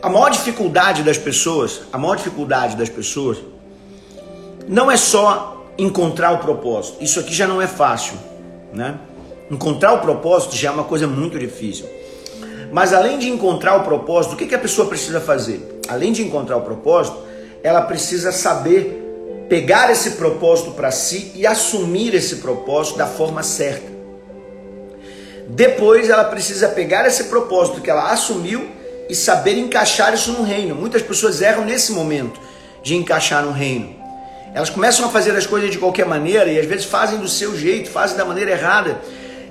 A 0.01 0.09
maior 0.09 0.29
dificuldade 0.29 1.03
das 1.03 1.17
pessoas, 1.17 1.81
a 1.91 1.97
maior 1.97 2.15
dificuldade 2.15 2.77
das 2.77 2.87
pessoas 2.87 3.37
não 4.67 4.89
é 4.89 4.95
só 4.95 5.65
encontrar 5.77 6.31
o 6.31 6.37
propósito. 6.37 7.03
Isso 7.03 7.19
aqui 7.19 7.33
já 7.33 7.45
não 7.45 7.61
é 7.61 7.67
fácil, 7.67 8.17
né? 8.73 8.97
Encontrar 9.51 9.93
o 9.93 9.99
propósito 9.99 10.55
já 10.55 10.69
é 10.69 10.71
uma 10.71 10.83
coisa 10.85 11.05
muito 11.05 11.37
difícil. 11.37 11.85
Mas 12.71 12.93
além 12.93 13.17
de 13.17 13.27
encontrar 13.29 13.75
o 13.75 13.83
propósito, 13.83 14.35
o 14.35 14.37
que, 14.37 14.45
que 14.45 14.55
a 14.55 14.59
pessoa 14.59 14.87
precisa 14.87 15.19
fazer? 15.19 15.81
Além 15.87 16.13
de 16.13 16.21
encontrar 16.21 16.55
o 16.57 16.61
propósito, 16.61 17.17
ela 17.63 17.81
precisa 17.81 18.31
saber 18.31 19.47
pegar 19.49 19.91
esse 19.91 20.11
propósito 20.11 20.71
para 20.71 20.91
si 20.91 21.31
e 21.35 21.45
assumir 21.47 22.13
esse 22.13 22.37
propósito 22.37 22.97
da 22.97 23.07
forma 23.07 23.41
certa. 23.41 23.98
Depois 25.49 26.07
ela 26.11 26.25
precisa 26.25 26.69
pegar 26.69 27.07
esse 27.07 27.23
propósito 27.23 27.81
que 27.81 27.89
ela 27.89 28.11
assumiu 28.11 28.69
e 29.09 29.15
saber 29.15 29.57
encaixar 29.57 30.13
isso 30.13 30.31
no 30.31 30.43
reino. 30.43 30.75
Muitas 30.75 31.01
pessoas 31.01 31.41
erram 31.41 31.65
nesse 31.65 31.91
momento 31.91 32.39
de 32.83 32.95
encaixar 32.95 33.43
no 33.43 33.51
reino. 33.51 33.95
Elas 34.53 34.69
começam 34.69 35.05
a 35.05 35.09
fazer 35.09 35.35
as 35.35 35.47
coisas 35.47 35.71
de 35.71 35.79
qualquer 35.79 36.05
maneira 36.05 36.51
e 36.51 36.59
às 36.59 36.67
vezes 36.67 36.85
fazem 36.85 37.17
do 37.17 37.27
seu 37.27 37.57
jeito, 37.57 37.89
fazem 37.89 38.15
da 38.15 38.23
maneira 38.23 38.51
errada, 38.51 39.01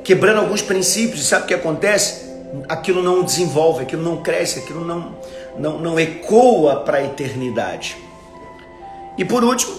quebrando 0.05 0.39
alguns 0.39 0.63
princípios. 0.63 1.21
E 1.21 1.25
sabe 1.25 1.45
o 1.45 1.47
que 1.49 1.55
acontece? 1.55 2.29
Aquilo 2.69 3.03
não 3.03 3.25
desenvolve, 3.25 3.83
aquilo 3.83 4.03
não 4.03 4.23
cresce, 4.23 4.61
aquilo 4.61 4.85
não, 4.85 5.17
não, 5.59 5.79
não 5.81 5.99
ecoa 5.99 6.77
para 6.85 6.99
a 6.99 7.05
eternidade. 7.05 7.97
E 9.17 9.25
por 9.25 9.43
último, 9.43 9.75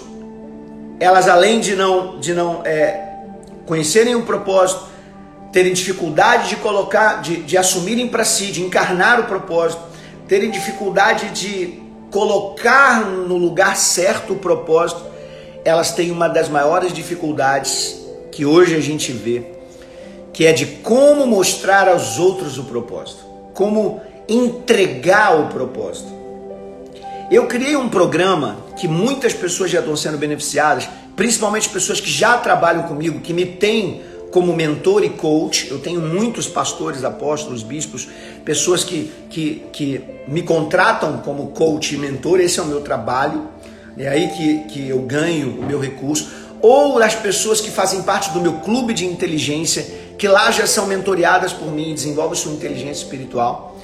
elas 1.00 1.30
além 1.30 1.62
de 1.62 1.78
não, 1.78 2.20
de 2.20 2.34
não 2.34 2.62
é, 2.66 3.08
conhecerem 3.66 4.16
o 4.16 4.24
propósito, 4.24 4.89
terem 5.52 5.74
dificuldade 5.74 6.50
de 6.50 6.56
colocar, 6.58 7.22
de, 7.22 7.38
de 7.38 7.58
assumirem 7.58 8.08
para 8.08 8.24
si, 8.24 8.48
de 8.48 8.62
encarnar 8.62 9.20
o 9.20 9.24
propósito, 9.24 9.82
terem 10.28 10.52
dificuldade 10.52 11.30
de 11.30 11.82
colocar 12.12 13.06
no 13.06 13.38
lugar 13.38 13.76
certo 13.76 14.34
o 14.34 14.38
propósito, 14.38 15.02
elas 15.66 15.92
têm 15.92 16.12
uma 16.12 16.28
das 16.28 16.50
maiores 16.50 16.94
dificuldades 16.94 18.00
que 18.32 18.46
hoje 18.46 18.76
a 18.76 18.80
gente 18.80 19.12
vê, 19.12 19.44
que 20.32 20.46
é 20.46 20.54
de 20.54 20.66
como 20.66 21.26
mostrar 21.26 21.88
aos 21.88 22.18
outros 22.18 22.58
o 22.58 22.64
propósito, 22.64 23.26
como 23.54 24.02
entregar 24.28 25.40
o 25.40 25.48
propósito. 25.48 26.20
Eu 27.30 27.46
criei 27.46 27.76
um 27.76 27.90
programa 27.90 28.58
que 28.76 28.88
muitas 28.88 29.34
pessoas 29.34 29.70
já 29.70 29.80
estão 29.80 29.96
sendo 29.96 30.18
beneficiadas, 30.18 30.88
principalmente 31.16 31.70
pessoas 31.70 32.00
que 32.00 32.10
já 32.10 32.38
trabalham 32.38 32.84
comigo, 32.84 33.20
que 33.20 33.34
me 33.34 33.46
têm 33.46 34.02
como 34.32 34.56
mentor 34.56 35.04
e 35.04 35.10
coach. 35.10 35.70
Eu 35.70 35.80
tenho 35.80 36.02
muitos 36.02 36.48
pastores, 36.48 37.04
apóstolos, 37.04 37.64
bispos, 37.64 38.08
pessoas 38.46 38.84
que, 38.84 39.12
que, 39.30 39.66
que 39.72 40.02
me 40.28 40.42
contratam 40.42 41.18
como 41.20 41.48
coach 41.48 41.96
e 41.96 41.98
mentor. 41.98 42.40
Esse 42.40 42.60
é 42.60 42.64
o 42.64 42.66
meu 42.66 42.82
trabalho. 42.82 43.48
É 43.98 44.08
aí 44.08 44.30
que, 44.30 44.60
que 44.66 44.90
eu 44.90 45.00
ganho 45.02 45.60
o 45.60 45.66
meu 45.66 45.80
recurso. 45.80 46.30
Ou 46.62 47.02
as 47.02 47.16
pessoas 47.16 47.62
que 47.62 47.72
fazem 47.72 48.02
parte 48.04 48.32
do 48.32 48.42
meu 48.42 48.54
clube 48.54 48.94
de 48.94 49.06
inteligência, 49.06 49.86
que 50.18 50.28
lá 50.28 50.52
já 50.52 50.68
são 50.68 50.86
mentoreadas 50.86 51.54
por 51.54 51.72
mim, 51.72 51.94
desenvolvem 51.94 52.38
sua 52.38 52.52
inteligência 52.52 53.04
espiritual, 53.04 53.78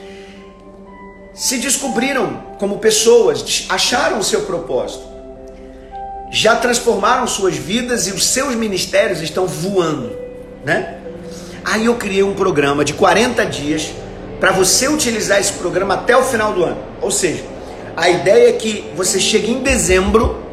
se 1.34 1.58
descobriram 1.58 2.56
como 2.60 2.80
pessoas, 2.80 3.66
acharam 3.70 4.20
o 4.20 4.24
seu 4.24 4.42
propósito, 4.42 5.04
já 6.32 6.56
transformaram 6.56 7.26
suas 7.28 7.56
vidas 7.56 8.08
e 8.08 8.12
os 8.12 8.26
seus 8.26 8.56
ministérios 8.56 9.22
estão 9.22 9.48
voando, 9.48 10.25
né? 10.66 10.98
Aí 11.64 11.86
eu 11.86 11.96
criei 11.96 12.24
um 12.24 12.34
programa 12.34 12.84
de 12.84 12.94
40 12.94 13.46
dias 13.46 13.94
para 14.40 14.52
você 14.52 14.88
utilizar 14.88 15.40
esse 15.40 15.54
programa 15.54 15.94
até 15.94 16.18
o 16.18 16.24
final 16.24 16.52
do 16.54 16.64
ano. 16.64 16.78
Ou 17.02 17.12
seja, 17.12 17.44
a 17.96 18.10
ideia 18.10 18.50
é 18.50 18.54
que 18.54 18.92
você 18.96 19.20
chegue 19.20 19.52
em 19.52 19.62
dezembro 19.62 20.44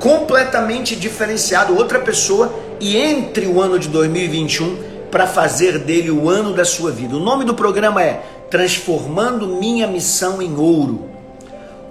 completamente 0.00 0.96
diferenciado, 0.96 1.76
outra 1.76 2.00
pessoa, 2.00 2.52
e 2.80 2.96
entre 2.96 3.46
o 3.46 3.60
ano 3.60 3.78
de 3.78 3.88
2021 3.88 4.90
para 5.10 5.26
fazer 5.26 5.78
dele 5.78 6.10
o 6.10 6.28
ano 6.28 6.52
da 6.54 6.64
sua 6.64 6.90
vida. 6.90 7.14
O 7.14 7.20
nome 7.20 7.44
do 7.44 7.54
programa 7.54 8.02
é 8.02 8.20
Transformando 8.50 9.46
Minha 9.46 9.86
Missão 9.86 10.42
em 10.42 10.56
Ouro. 10.56 11.08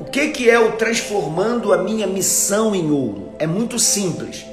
O 0.02 0.06
que, 0.06 0.30
que 0.30 0.50
é 0.50 0.60
o 0.60 0.74
Transformando 0.74 1.72
a 1.72 1.78
Minha 1.78 2.06
Missão 2.06 2.76
em 2.76 2.92
Ouro? 2.92 3.30
É 3.40 3.48
muito 3.48 3.80
simples. 3.80 4.46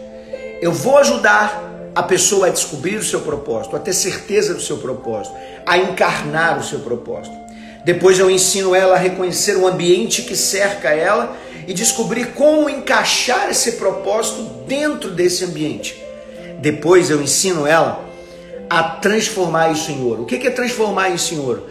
Eu 0.61 0.73
vou 0.73 0.99
ajudar 0.99 1.68
a 1.99 2.03
pessoa 2.05 2.47
a 2.47 2.51
descobrir 2.51 2.95
o 2.95 3.03
seu 3.03 3.23
propósito, 3.23 3.75
a 3.75 3.79
ter 3.81 3.93
certeza 3.93 4.55
do 4.55 4.61
seu 4.61 4.77
propósito, 4.77 5.35
a 5.67 5.77
encarnar 5.77 6.57
o 6.57 6.63
seu 6.63 6.79
propósito. 6.79 7.37
Depois 7.85 8.21
eu 8.21 8.31
ensino 8.31 8.73
ela 8.73 8.95
a 8.95 8.99
reconhecer 8.99 9.57
o 9.57 9.67
ambiente 9.67 10.23
que 10.23 10.37
cerca 10.37 10.91
ela 10.91 11.37
e 11.67 11.75
descobrir 11.75 12.27
como 12.35 12.71
encaixar 12.71 13.51
esse 13.51 13.73
propósito 13.73 14.43
dentro 14.69 15.11
desse 15.11 15.45
ambiente. 15.45 16.01
Depois 16.61 17.11
eu 17.11 17.21
ensino 17.21 17.67
ela 17.67 18.05
a 18.71 18.81
transformar 18.81 19.73
isso 19.73 19.91
em 19.91 20.01
ouro. 20.01 20.23
O 20.23 20.27
que 20.27 20.47
é 20.47 20.51
transformar 20.51 21.09
isso 21.09 21.35
em 21.35 21.41
ouro? 21.41 21.67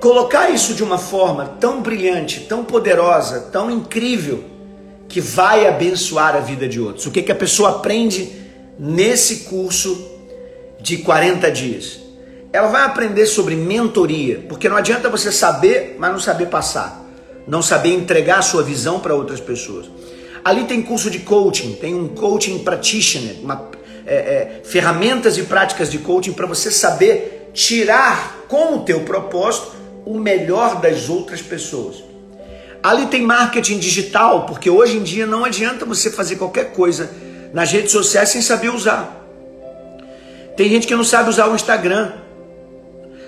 Colocar 0.00 0.50
isso 0.50 0.74
de 0.74 0.82
uma 0.82 0.98
forma 0.98 1.46
tão 1.60 1.80
brilhante, 1.80 2.40
tão 2.40 2.64
poderosa, 2.64 3.38
tão 3.52 3.70
incrível, 3.70 4.42
que 5.08 5.20
vai 5.20 5.68
abençoar 5.68 6.34
a 6.34 6.40
vida 6.40 6.66
de 6.66 6.80
outros. 6.80 7.06
O 7.06 7.12
que, 7.12 7.22
que 7.22 7.30
a 7.30 7.36
pessoa 7.36 7.70
aprende 7.70 8.39
nesse 8.80 9.44
curso 9.44 10.10
de 10.80 10.96
40 10.96 11.50
dias? 11.52 12.00
Ela 12.52 12.66
vai 12.66 12.82
aprender 12.82 13.26
sobre 13.26 13.54
mentoria, 13.54 14.44
porque 14.48 14.68
não 14.68 14.76
adianta 14.76 15.08
você 15.08 15.30
saber, 15.30 15.94
mas 16.00 16.10
não 16.10 16.18
saber 16.18 16.46
passar 16.46 17.00
não 17.50 17.60
saber 17.60 17.92
entregar 17.92 18.38
a 18.38 18.42
sua 18.42 18.62
visão 18.62 19.00
para 19.00 19.14
outras 19.14 19.40
pessoas. 19.40 19.86
Ali 20.44 20.64
tem 20.64 20.80
curso 20.80 21.10
de 21.10 21.18
coaching, 21.18 21.74
tem 21.74 21.94
um 21.94 22.08
coaching 22.08 22.60
practitioner, 22.60 23.36
uma, 23.42 23.68
é, 24.06 24.14
é, 24.14 24.60
ferramentas 24.64 25.36
e 25.36 25.42
práticas 25.42 25.90
de 25.90 25.98
coaching 25.98 26.32
para 26.32 26.46
você 26.46 26.70
saber 26.70 27.50
tirar 27.52 28.44
com 28.48 28.76
o 28.76 28.80
teu 28.80 29.00
propósito 29.00 29.72
o 30.06 30.18
melhor 30.18 30.80
das 30.80 31.08
outras 31.08 31.42
pessoas. 31.42 32.02
Ali 32.82 33.06
tem 33.06 33.20
marketing 33.20 33.78
digital, 33.78 34.46
porque 34.46 34.70
hoje 34.70 34.96
em 34.96 35.02
dia 35.02 35.26
não 35.26 35.44
adianta 35.44 35.84
você 35.84 36.10
fazer 36.10 36.36
qualquer 36.36 36.72
coisa 36.72 37.10
nas 37.52 37.70
redes 37.72 37.92
sociais 37.92 38.28
sem 38.28 38.42
saber 38.42 38.70
usar. 38.70 39.16
Tem 40.56 40.68
gente 40.68 40.86
que 40.86 40.94
não 40.94 41.04
sabe 41.04 41.30
usar 41.30 41.48
o 41.48 41.54
Instagram. 41.54 42.12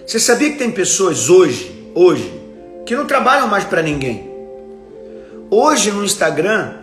Você 0.07 0.19
sabia 0.19 0.51
que 0.53 0.59
tem 0.59 0.71
pessoas 0.71 1.31
hoje, 1.31 1.91
hoje, 1.95 2.33
que 2.85 2.95
não 2.95 3.07
trabalham 3.07 3.47
mais 3.49 3.65
para 3.65 3.83
ninguém. 3.83 4.31
Hoje 5.51 5.91
no 5.91 6.05
Instagram 6.05 6.75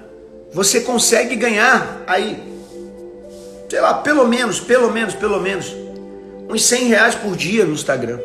você 0.51 0.81
consegue 0.81 1.35
ganhar 1.35 2.03
aí, 2.07 2.41
sei 3.69 3.81
lá, 3.81 3.95
pelo 3.95 4.27
menos, 4.27 4.59
pelo 4.59 4.91
menos, 4.91 5.13
pelo 5.13 5.39
menos, 5.39 5.75
uns 6.49 6.63
100 6.65 6.87
reais 6.87 7.15
por 7.15 7.35
dia 7.35 7.65
no 7.65 7.73
Instagram. 7.73 8.19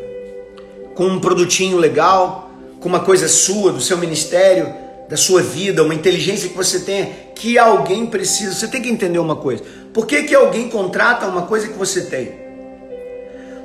Com 0.95 1.05
um 1.05 1.19
produtinho 1.19 1.77
legal, 1.77 2.49
com 2.79 2.89
uma 2.89 3.01
coisa 3.01 3.27
sua, 3.27 3.71
do 3.71 3.81
seu 3.81 3.97
ministério, 3.97 4.73
da 5.07 5.15
sua 5.15 5.41
vida, 5.41 5.83
uma 5.83 5.93
inteligência 5.93 6.49
que 6.49 6.55
você 6.55 6.79
tem, 6.79 7.13
que 7.35 7.57
alguém 7.57 8.05
precisa. 8.05 8.53
Você 8.53 8.67
tem 8.67 8.81
que 8.81 8.89
entender 8.89 9.19
uma 9.19 9.35
coisa. 9.35 9.63
Por 9.93 10.05
que, 10.05 10.23
que 10.23 10.35
alguém 10.35 10.69
contrata 10.69 11.27
uma 11.27 11.43
coisa 11.43 11.67
que 11.67 11.77
você 11.77 12.01
tem? 12.05 12.33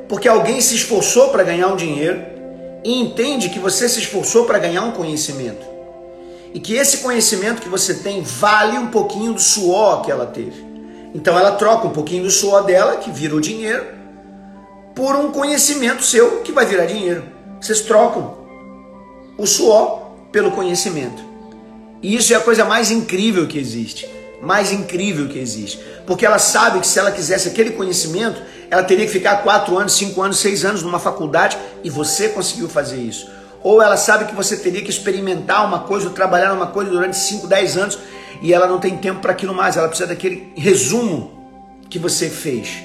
Porque 0.09 0.29
alguém 0.29 0.61
se 0.61 0.75
esforçou 0.75 1.29
para 1.29 1.43
ganhar 1.43 1.69
um 1.69 1.77
dinheiro 1.77 2.21
e 2.85 3.01
entende 3.01 3.49
que 3.49 3.59
você 3.59 3.89
se 3.89 4.01
esforçou 4.01 4.45
para 4.45 4.59
ganhar 4.59 4.83
um 4.83 4.93
conhecimento. 4.93 5.65
E 6.53 6.59
que 6.59 6.75
esse 6.75 6.99
conhecimento 6.99 7.63
que 7.63 7.69
você 7.69 7.95
tem 7.95 8.23
vale 8.23 8.77
um 8.77 8.89
pouquinho 8.89 9.33
do 9.33 9.41
suor 9.41 10.03
que 10.03 10.11
ela 10.11 10.27
teve. 10.27 10.69
Então 11.15 11.39
ela 11.39 11.53
troca 11.53 11.87
um 11.87 11.91
pouquinho 11.91 12.25
do 12.25 12.31
suor 12.31 12.65
dela, 12.65 12.97
que 12.97 13.11
vira 13.11 13.35
o 13.35 13.41
dinheiro, 13.41 13.87
por 14.95 15.15
um 15.17 15.31
conhecimento 15.31 16.05
seu 16.05 16.41
que 16.43 16.53
vai 16.53 16.67
virar 16.67 16.87
dinheiro. 16.87 17.25
Vocês 17.61 17.81
trocam 17.81 18.39
o 19.39 19.47
suor 19.47 20.11
pelo 20.33 20.51
conhecimento. 20.51 21.30
E 22.03 22.17
isso 22.17 22.33
é 22.33 22.37
a 22.37 22.41
coisa 22.41 22.65
mais 22.65 22.91
incrível 22.91 23.47
que 23.47 23.59
existe. 23.59 24.09
Mais 24.43 24.73
incrível 24.73 25.29
que 25.29 25.39
existe. 25.39 25.79
Porque 26.07 26.25
ela 26.25 26.39
sabe 26.39 26.81
que 26.81 26.87
se 26.87 26.99
ela 26.99 27.13
quisesse 27.13 27.49
aquele 27.49 27.71
conhecimento, 27.71 28.41
ela 28.71 28.83
teria 28.83 29.05
que 29.05 29.13
ficar 29.13 29.43
quatro 29.43 29.77
anos, 29.77 29.93
cinco 29.93 30.23
anos, 30.23 30.39
seis 30.39 30.65
anos 30.65 30.83
numa 30.83 30.99
faculdade 30.99 31.59
e 31.85 31.91
você 31.91 32.29
conseguiu 32.29 32.69
fazer 32.69 32.97
isso. 32.97 33.31
Ou 33.63 33.83
ela 33.83 33.97
sabe 33.97 34.25
que 34.25 34.35
você 34.35 34.57
teria 34.57 34.83
que 34.83 34.91
experimentar 34.91 35.67
uma 35.67 35.81
coisa 35.81 36.09
ou 36.09 36.15
trabalhar 36.15 36.55
numa 36.55 36.69
coisa 36.69 36.91
durante 36.91 37.17
5, 37.17 37.47
10 37.47 37.77
anos 37.77 37.99
e 38.41 38.55
ela 38.55 38.67
não 38.67 38.79
tem 38.79 38.97
tempo 38.97 39.21
para 39.21 39.33
aquilo 39.33 39.55
mais, 39.55 39.77
ela 39.77 39.89
precisa 39.89 40.09
daquele 40.09 40.53
resumo 40.57 41.31
que 41.91 41.99
você 41.99 42.31
fez. 42.31 42.83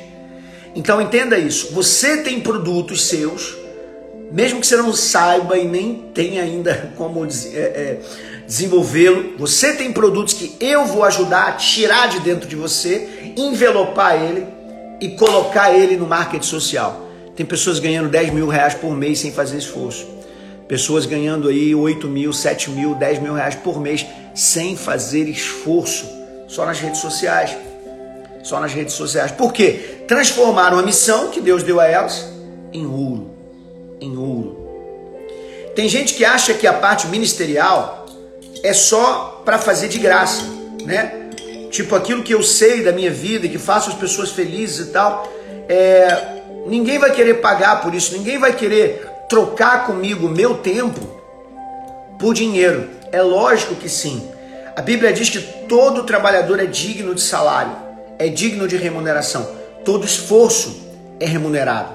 Então 0.75 1.01
entenda 1.01 1.37
isso, 1.37 1.71
você 1.71 2.17
tem 2.17 2.41
produtos 2.41 3.07
seus, 3.07 3.55
mesmo 4.31 4.59
que 4.59 4.67
você 4.67 4.75
não 4.75 4.91
saiba 4.91 5.57
e 5.57 5.65
nem 5.65 6.09
tenha 6.13 6.43
ainda 6.43 6.91
como 6.97 7.25
é, 7.25 7.29
é, 7.57 8.01
desenvolvê-lo, 8.47 9.37
você 9.37 9.73
tem 9.73 9.91
produtos 9.91 10.33
que 10.33 10.55
eu 10.59 10.85
vou 10.85 11.03
ajudar 11.03 11.47
a 11.47 11.51
tirar 11.53 12.09
de 12.09 12.19
dentro 12.19 12.47
de 12.47 12.55
você, 12.55 13.33
envelopar 13.35 14.21
ele 14.21 14.45
e 15.01 15.09
colocar 15.09 15.73
ele 15.73 15.97
no 15.97 16.07
marketing 16.07 16.45
social. 16.45 17.05
Tem 17.35 17.45
pessoas 17.45 17.79
ganhando 17.79 18.09
10 18.09 18.33
mil 18.33 18.47
reais 18.47 18.73
por 18.73 18.95
mês 18.95 19.19
sem 19.19 19.31
fazer 19.31 19.57
esforço. 19.57 20.07
Pessoas 20.67 21.05
ganhando 21.05 21.47
aí 21.47 21.75
8 21.75 22.07
mil, 22.07 22.31
7 22.31 22.71
mil, 22.71 22.95
10 22.95 23.19
mil 23.19 23.33
reais 23.33 23.55
por 23.55 23.79
mês 23.79 24.05
sem 24.33 24.75
fazer 24.75 25.27
esforço. 25.27 26.05
Só 26.47 26.65
nas 26.65 26.79
redes 26.79 27.01
sociais. 27.01 27.55
Só 28.41 28.59
nas 28.59 28.73
redes 28.73 28.93
sociais. 28.93 29.31
Por 29.31 29.51
quê? 29.51 30.03
Transformaram 30.07 30.79
a 30.79 30.83
missão 30.83 31.29
que 31.29 31.41
Deus 31.41 31.61
deu 31.61 31.79
a 31.79 31.85
elas 31.85 32.27
em 32.71 32.85
ouro. 32.85 33.31
Em 33.99 34.15
ouro. 34.17 34.65
Tem 35.75 35.89
gente 35.89 36.13
que 36.13 36.23
acha 36.23 36.53
que 36.53 36.65
a 36.65 36.73
parte 36.73 37.07
ministerial 37.07 38.04
é 38.65 38.73
só 38.73 39.41
para 39.45 39.59
fazer 39.59 39.87
de 39.87 39.99
graça, 39.99 40.43
né? 40.83 41.25
tipo 41.69 41.93
aquilo 41.93 42.23
que 42.23 42.33
eu 42.33 42.41
sei 42.41 42.83
da 42.83 42.91
minha 42.93 43.11
vida 43.11 43.47
que 43.47 43.57
faço 43.57 43.89
as 43.89 43.95
pessoas 43.95 44.31
felizes 44.31 44.87
e 44.87 44.91
tal, 44.91 45.29
é, 45.67 46.41
ninguém 46.67 46.97
vai 46.97 47.11
querer 47.11 47.35
pagar 47.35 47.81
por 47.81 47.93
isso, 47.93 48.17
ninguém 48.17 48.39
vai 48.39 48.53
querer 48.53 49.05
trocar 49.27 49.85
comigo 49.85 50.29
meu 50.29 50.55
tempo 50.55 51.01
por 52.17 52.33
dinheiro. 52.33 52.89
É 53.11 53.21
lógico 53.21 53.75
que 53.75 53.89
sim. 53.89 54.29
A 54.75 54.81
Bíblia 54.81 55.11
diz 55.11 55.29
que 55.29 55.39
todo 55.67 56.03
trabalhador 56.03 56.59
é 56.59 56.65
digno 56.65 57.13
de 57.13 57.21
salário, 57.21 57.75
é 58.17 58.27
digno 58.29 58.67
de 58.67 58.77
remuneração. 58.77 59.47
Todo 59.83 60.05
esforço 60.05 60.75
é 61.19 61.25
remunerado. 61.25 61.93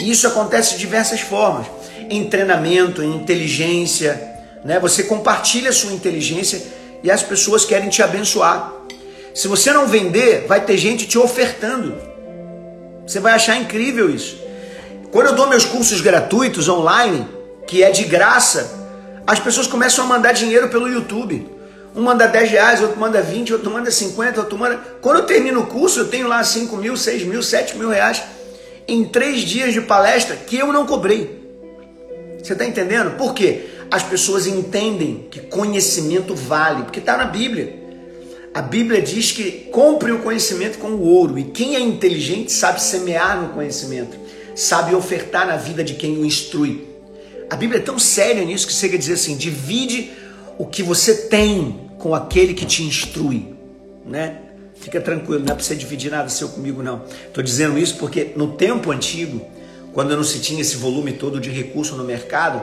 E 0.00 0.10
isso 0.10 0.26
acontece 0.26 0.74
de 0.74 0.80
diversas 0.80 1.20
formas. 1.20 1.66
Em 2.10 2.28
treinamento, 2.28 3.02
em 3.02 3.16
inteligência, 3.16 4.35
né? 4.66 4.80
Você 4.80 5.04
compartilha 5.04 5.70
a 5.70 5.72
sua 5.72 5.92
inteligência 5.92 6.60
e 7.02 7.10
as 7.10 7.22
pessoas 7.22 7.64
querem 7.64 7.88
te 7.88 8.02
abençoar. 8.02 8.72
Se 9.32 9.46
você 9.46 9.72
não 9.72 9.86
vender, 9.86 10.46
vai 10.48 10.60
ter 10.60 10.76
gente 10.76 11.06
te 11.06 11.16
ofertando. 11.16 11.94
Você 13.06 13.20
vai 13.20 13.32
achar 13.34 13.56
incrível 13.56 14.10
isso. 14.10 14.36
Quando 15.12 15.28
eu 15.28 15.34
dou 15.34 15.48
meus 15.48 15.64
cursos 15.64 16.00
gratuitos 16.00 16.68
online, 16.68 17.28
que 17.66 17.82
é 17.82 17.90
de 17.90 18.04
graça, 18.04 18.68
as 19.24 19.38
pessoas 19.38 19.68
começam 19.68 20.04
a 20.04 20.08
mandar 20.08 20.32
dinheiro 20.32 20.68
pelo 20.68 20.88
YouTube. 20.88 21.48
Um 21.94 22.02
manda 22.02 22.26
10 22.26 22.50
reais, 22.50 22.82
outro 22.82 22.98
manda 22.98 23.22
20, 23.22 23.52
outro 23.52 23.70
manda 23.70 23.90
50, 23.90 24.40
outro 24.40 24.58
manda. 24.58 24.80
Quando 25.00 25.18
eu 25.18 25.26
termino 25.26 25.60
o 25.60 25.66
curso, 25.66 26.00
eu 26.00 26.08
tenho 26.08 26.26
lá 26.26 26.42
5 26.42 26.76
mil, 26.76 26.96
6 26.96 27.22
mil, 27.22 27.42
7 27.42 27.76
mil 27.76 27.88
reais 27.88 28.22
em 28.88 29.04
três 29.04 29.42
dias 29.42 29.72
de 29.72 29.80
palestra 29.80 30.34
que 30.34 30.58
eu 30.58 30.72
não 30.72 30.86
cobrei. 30.86 31.46
Você 32.42 32.52
está 32.52 32.64
entendendo? 32.64 33.16
Por 33.16 33.32
quê? 33.32 33.75
As 33.90 34.02
pessoas 34.02 34.46
entendem 34.46 35.26
que 35.30 35.40
conhecimento 35.40 36.34
vale, 36.34 36.82
porque 36.82 36.98
está 36.98 37.16
na 37.16 37.24
Bíblia. 37.24 37.84
A 38.52 38.62
Bíblia 38.62 39.02
diz 39.02 39.32
que 39.32 39.68
compre 39.70 40.12
o 40.12 40.20
conhecimento 40.20 40.78
com 40.78 40.88
o 40.88 41.02
ouro, 41.02 41.38
e 41.38 41.44
quem 41.44 41.76
é 41.76 41.80
inteligente 41.80 42.50
sabe 42.50 42.80
semear 42.80 43.40
no 43.40 43.50
conhecimento, 43.50 44.16
sabe 44.54 44.94
ofertar 44.94 45.46
na 45.46 45.56
vida 45.56 45.84
de 45.84 45.94
quem 45.94 46.18
o 46.18 46.24
instrui. 46.24 46.86
A 47.50 47.54
Bíblia 47.54 47.80
é 47.80 47.82
tão 47.82 47.98
séria 47.98 48.44
nisso 48.44 48.66
que 48.66 48.72
chega 48.72 48.96
a 48.96 48.98
dizer 48.98 49.12
assim: 49.14 49.36
divide 49.36 50.10
o 50.58 50.66
que 50.66 50.82
você 50.82 51.14
tem 51.28 51.80
com 51.98 52.14
aquele 52.14 52.54
que 52.54 52.64
te 52.64 52.82
instrui, 52.82 53.54
né? 54.04 54.38
Fica 54.74 55.00
tranquilo, 55.00 55.44
não 55.44 55.52
é 55.52 55.54
para 55.54 55.64
você 55.64 55.74
dividir 55.74 56.10
nada 56.10 56.28
seu 56.28 56.48
comigo, 56.48 56.82
não. 56.82 57.04
Estou 57.26 57.42
dizendo 57.42 57.78
isso 57.78 57.96
porque 57.96 58.32
no 58.36 58.52
tempo 58.52 58.90
antigo, 58.90 59.40
quando 59.92 60.16
não 60.16 60.24
se 60.24 60.38
tinha 60.40 60.60
esse 60.60 60.76
volume 60.76 61.12
todo 61.12 61.40
de 61.40 61.50
recurso 61.50 61.96
no 61.96 62.04
mercado, 62.04 62.62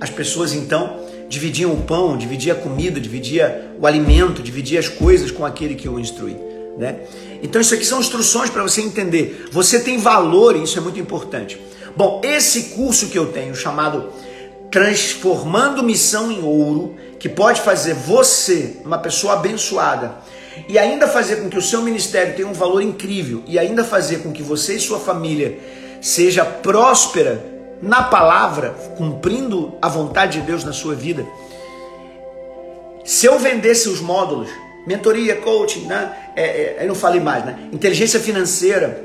as 0.00 0.10
pessoas 0.10 0.52
então 0.52 1.00
dividiam 1.28 1.72
o 1.72 1.82
pão, 1.82 2.16
dividiam 2.16 2.56
a 2.56 2.60
comida, 2.60 3.00
dividiam 3.00 3.50
o 3.80 3.86
alimento, 3.86 4.42
dividiam 4.42 4.80
as 4.80 4.88
coisas 4.88 5.30
com 5.30 5.44
aquele 5.44 5.74
que 5.74 5.88
o 5.88 5.98
instrui. 5.98 6.36
Né? 6.78 7.00
Então 7.42 7.60
isso 7.60 7.74
aqui 7.74 7.84
são 7.84 8.00
instruções 8.00 8.50
para 8.50 8.62
você 8.62 8.80
entender. 8.80 9.48
Você 9.50 9.80
tem 9.80 9.98
valor 9.98 10.56
e 10.56 10.62
isso 10.62 10.78
é 10.78 10.80
muito 10.80 10.98
importante. 10.98 11.60
Bom, 11.96 12.20
esse 12.24 12.74
curso 12.74 13.08
que 13.08 13.18
eu 13.18 13.26
tenho 13.26 13.54
chamado 13.54 14.10
Transformando 14.70 15.82
Missão 15.82 16.30
em 16.30 16.42
Ouro, 16.42 16.94
que 17.18 17.28
pode 17.28 17.60
fazer 17.60 17.94
você 17.94 18.76
uma 18.84 18.98
pessoa 18.98 19.32
abençoada 19.32 20.16
e 20.68 20.78
ainda 20.78 21.08
fazer 21.08 21.36
com 21.36 21.48
que 21.48 21.58
o 21.58 21.62
seu 21.62 21.82
ministério 21.82 22.34
tenha 22.34 22.48
um 22.48 22.52
valor 22.52 22.80
incrível 22.80 23.42
e 23.46 23.58
ainda 23.58 23.84
fazer 23.84 24.18
com 24.18 24.32
que 24.32 24.42
você 24.42 24.74
e 24.74 24.80
sua 24.80 24.98
família 24.98 25.58
seja 26.00 26.44
próspera 26.44 27.57
na 27.80 28.02
palavra, 28.02 28.70
cumprindo 28.96 29.74
a 29.80 29.88
vontade 29.88 30.40
de 30.40 30.46
Deus 30.46 30.64
na 30.64 30.72
sua 30.72 30.94
vida. 30.94 31.26
Se 33.04 33.26
eu 33.26 33.38
vendesse 33.38 33.88
os 33.88 34.00
módulos, 34.00 34.48
mentoria, 34.86 35.36
coaching, 35.36 35.86
né? 35.86 36.12
É, 36.34 36.42
é, 36.42 36.76
eu 36.80 36.88
não 36.88 36.94
falei 36.94 37.20
mais, 37.20 37.44
né? 37.44 37.68
Inteligência 37.72 38.18
financeira, 38.18 39.02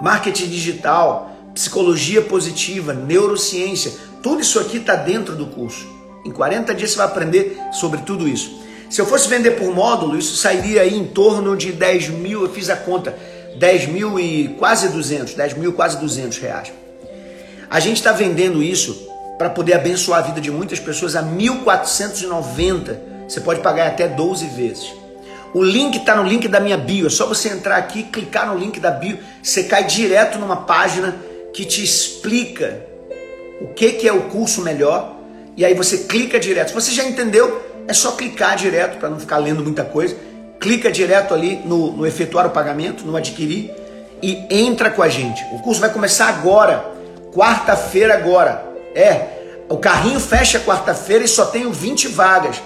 marketing 0.00 0.48
digital, 0.48 1.30
psicologia 1.54 2.20
positiva, 2.20 2.92
neurociência, 2.92 3.92
tudo 4.22 4.40
isso 4.40 4.58
aqui 4.58 4.78
está 4.78 4.96
dentro 4.96 5.34
do 5.36 5.46
curso. 5.46 5.86
Em 6.24 6.30
40 6.30 6.74
dias 6.74 6.90
você 6.90 6.96
vai 6.96 7.06
aprender 7.06 7.58
sobre 7.72 8.00
tudo 8.02 8.26
isso. 8.28 8.62
Se 8.90 9.00
eu 9.00 9.06
fosse 9.06 9.28
vender 9.28 9.52
por 9.52 9.74
módulo, 9.74 10.18
isso 10.18 10.36
sairia 10.36 10.82
aí 10.82 10.96
em 10.96 11.04
torno 11.04 11.56
de 11.56 11.72
10 11.72 12.08
mil, 12.10 12.42
eu 12.42 12.48
fiz 12.48 12.70
a 12.70 12.76
conta, 12.76 13.16
10 13.58 13.88
mil 13.88 14.18
e 14.18 14.48
quase 14.58 14.88
200, 14.88 15.34
10 15.34 15.54
mil 15.54 15.72
quase 15.72 15.98
200 15.98 16.38
reais. 16.38 16.72
A 17.74 17.80
gente 17.80 17.96
está 17.96 18.12
vendendo 18.12 18.62
isso 18.62 19.08
para 19.36 19.50
poder 19.50 19.72
abençoar 19.72 20.20
a 20.20 20.22
vida 20.22 20.40
de 20.40 20.48
muitas 20.48 20.78
pessoas 20.78 21.16
a 21.16 21.24
1.490. 21.24 22.96
Você 23.28 23.40
pode 23.40 23.58
pagar 23.62 23.88
até 23.88 24.06
12 24.06 24.46
vezes. 24.46 24.94
O 25.52 25.60
link 25.60 25.96
está 25.96 26.14
no 26.14 26.22
link 26.22 26.46
da 26.46 26.60
minha 26.60 26.76
bio. 26.76 27.08
É 27.08 27.10
só 27.10 27.26
você 27.26 27.48
entrar 27.48 27.76
aqui, 27.78 28.04
clicar 28.04 28.46
no 28.46 28.56
link 28.56 28.78
da 28.78 28.92
bio, 28.92 29.18
você 29.42 29.64
cai 29.64 29.82
direto 29.82 30.38
numa 30.38 30.58
página 30.58 31.16
que 31.52 31.64
te 31.64 31.82
explica 31.82 32.80
o 33.60 33.66
que, 33.74 33.90
que 33.94 34.06
é 34.06 34.12
o 34.12 34.22
curso 34.28 34.62
melhor. 34.62 35.12
E 35.56 35.64
aí 35.64 35.74
você 35.74 35.98
clica 36.04 36.38
direto. 36.38 36.68
Se 36.68 36.74
você 36.74 36.92
já 36.92 37.02
entendeu, 37.02 37.60
é 37.88 37.92
só 37.92 38.12
clicar 38.12 38.54
direto 38.54 39.00
para 39.00 39.10
não 39.10 39.18
ficar 39.18 39.38
lendo 39.38 39.64
muita 39.64 39.82
coisa. 39.82 40.16
Clica 40.60 40.92
direto 40.92 41.34
ali 41.34 41.56
no, 41.64 41.90
no 41.90 42.06
efetuar 42.06 42.46
o 42.46 42.50
pagamento, 42.50 43.04
no 43.04 43.16
adquirir 43.16 43.72
e 44.22 44.46
entra 44.48 44.90
com 44.90 45.02
a 45.02 45.08
gente. 45.08 45.44
O 45.52 45.58
curso 45.58 45.80
vai 45.80 45.92
começar 45.92 46.28
agora, 46.28 46.93
quarta-feira 47.34 48.14
agora. 48.14 48.64
É, 48.94 49.64
o 49.68 49.76
carrinho 49.76 50.20
fecha 50.20 50.60
quarta-feira 50.60 51.24
e 51.24 51.28
só 51.28 51.46
tenho 51.46 51.72
20 51.72 52.08
vagas. 52.08 52.62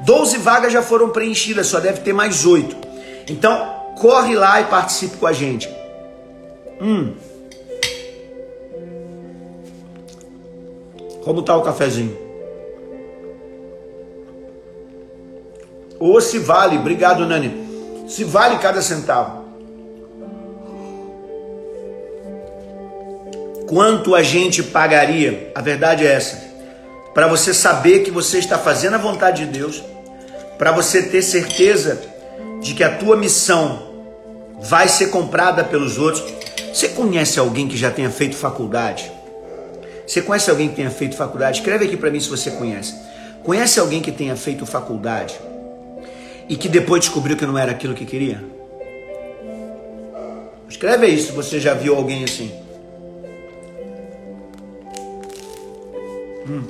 12 0.00 0.38
vagas 0.38 0.72
já 0.72 0.82
foram 0.82 1.10
preenchidas, 1.10 1.66
só 1.66 1.78
deve 1.78 2.00
ter 2.00 2.12
mais 2.12 2.44
8. 2.44 2.76
Então, 3.28 3.92
corre 4.00 4.34
lá 4.34 4.60
e 4.60 4.64
participe 4.64 5.16
com 5.16 5.26
a 5.26 5.32
gente. 5.32 5.68
Hum. 6.80 7.14
Como 11.22 11.42
tá 11.42 11.54
o 11.54 11.62
cafezinho? 11.62 12.16
Ou 15.98 16.18
se 16.20 16.38
vale, 16.38 16.78
obrigado 16.78 17.26
Nani. 17.26 18.08
Se 18.08 18.24
vale 18.24 18.58
cada 18.58 18.80
centavo. 18.80 19.39
Quanto 23.70 24.16
a 24.16 24.22
gente 24.24 24.64
pagaria? 24.64 25.52
A 25.54 25.62
verdade 25.62 26.04
é 26.04 26.12
essa. 26.12 26.42
Para 27.14 27.28
você 27.28 27.54
saber 27.54 28.00
que 28.00 28.10
você 28.10 28.38
está 28.38 28.58
fazendo 28.58 28.94
a 28.94 28.98
vontade 28.98 29.46
de 29.46 29.58
Deus, 29.58 29.80
para 30.58 30.72
você 30.72 31.04
ter 31.04 31.22
certeza 31.22 32.02
de 32.60 32.74
que 32.74 32.82
a 32.82 32.96
tua 32.96 33.16
missão 33.16 33.80
vai 34.60 34.88
ser 34.88 35.10
comprada 35.10 35.62
pelos 35.62 35.98
outros. 35.98 36.24
Você 36.74 36.88
conhece 36.88 37.38
alguém 37.38 37.68
que 37.68 37.76
já 37.76 37.92
tenha 37.92 38.10
feito 38.10 38.34
faculdade? 38.34 39.08
Você 40.04 40.20
conhece 40.20 40.50
alguém 40.50 40.68
que 40.68 40.74
tenha 40.74 40.90
feito 40.90 41.14
faculdade? 41.14 41.58
Escreve 41.58 41.84
aqui 41.84 41.96
para 41.96 42.10
mim 42.10 42.18
se 42.18 42.28
você 42.28 42.50
conhece. 42.50 42.96
Conhece 43.44 43.78
alguém 43.78 44.02
que 44.02 44.10
tenha 44.10 44.34
feito 44.34 44.66
faculdade 44.66 45.38
e 46.48 46.56
que 46.56 46.68
depois 46.68 47.02
descobriu 47.02 47.36
que 47.36 47.46
não 47.46 47.56
era 47.56 47.70
aquilo 47.70 47.94
que 47.94 48.04
queria? 48.04 48.42
Escreve 50.68 51.06
aí 51.06 51.16
se 51.16 51.30
você 51.30 51.60
já 51.60 51.72
viu 51.72 51.94
alguém 51.94 52.24
assim. 52.24 52.68
Hum. 56.50 56.64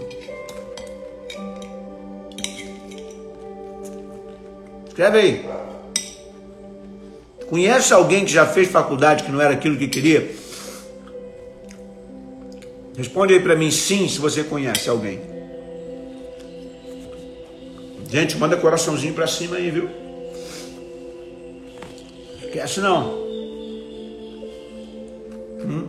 Escreve 4.87 5.19
aí. 5.19 5.47
Conhece 7.49 7.95
alguém 7.95 8.27
que 8.27 8.31
já 8.31 8.47
fez 8.47 8.69
faculdade 8.69 9.25
que 9.25 9.33
não 9.33 9.41
era 9.41 9.55
aquilo 9.55 9.79
que 9.79 9.89
queria? 9.89 10.31
Responde 12.95 13.33
aí 13.33 13.41
para 13.41 13.57
mim 13.57 13.71
sim, 13.71 14.07
se 14.07 14.19
você 14.19 14.45
conhece 14.45 14.91
alguém. 14.91 15.19
Gente, 18.11 18.37
manda 18.37 18.59
coraçãozinho 18.59 19.15
para 19.15 19.27
cima 19.27 19.57
aí, 19.57 19.71
viu? 19.71 19.89
Esquece 22.43 22.81
não. 22.81 23.15
Hum? 25.65 25.89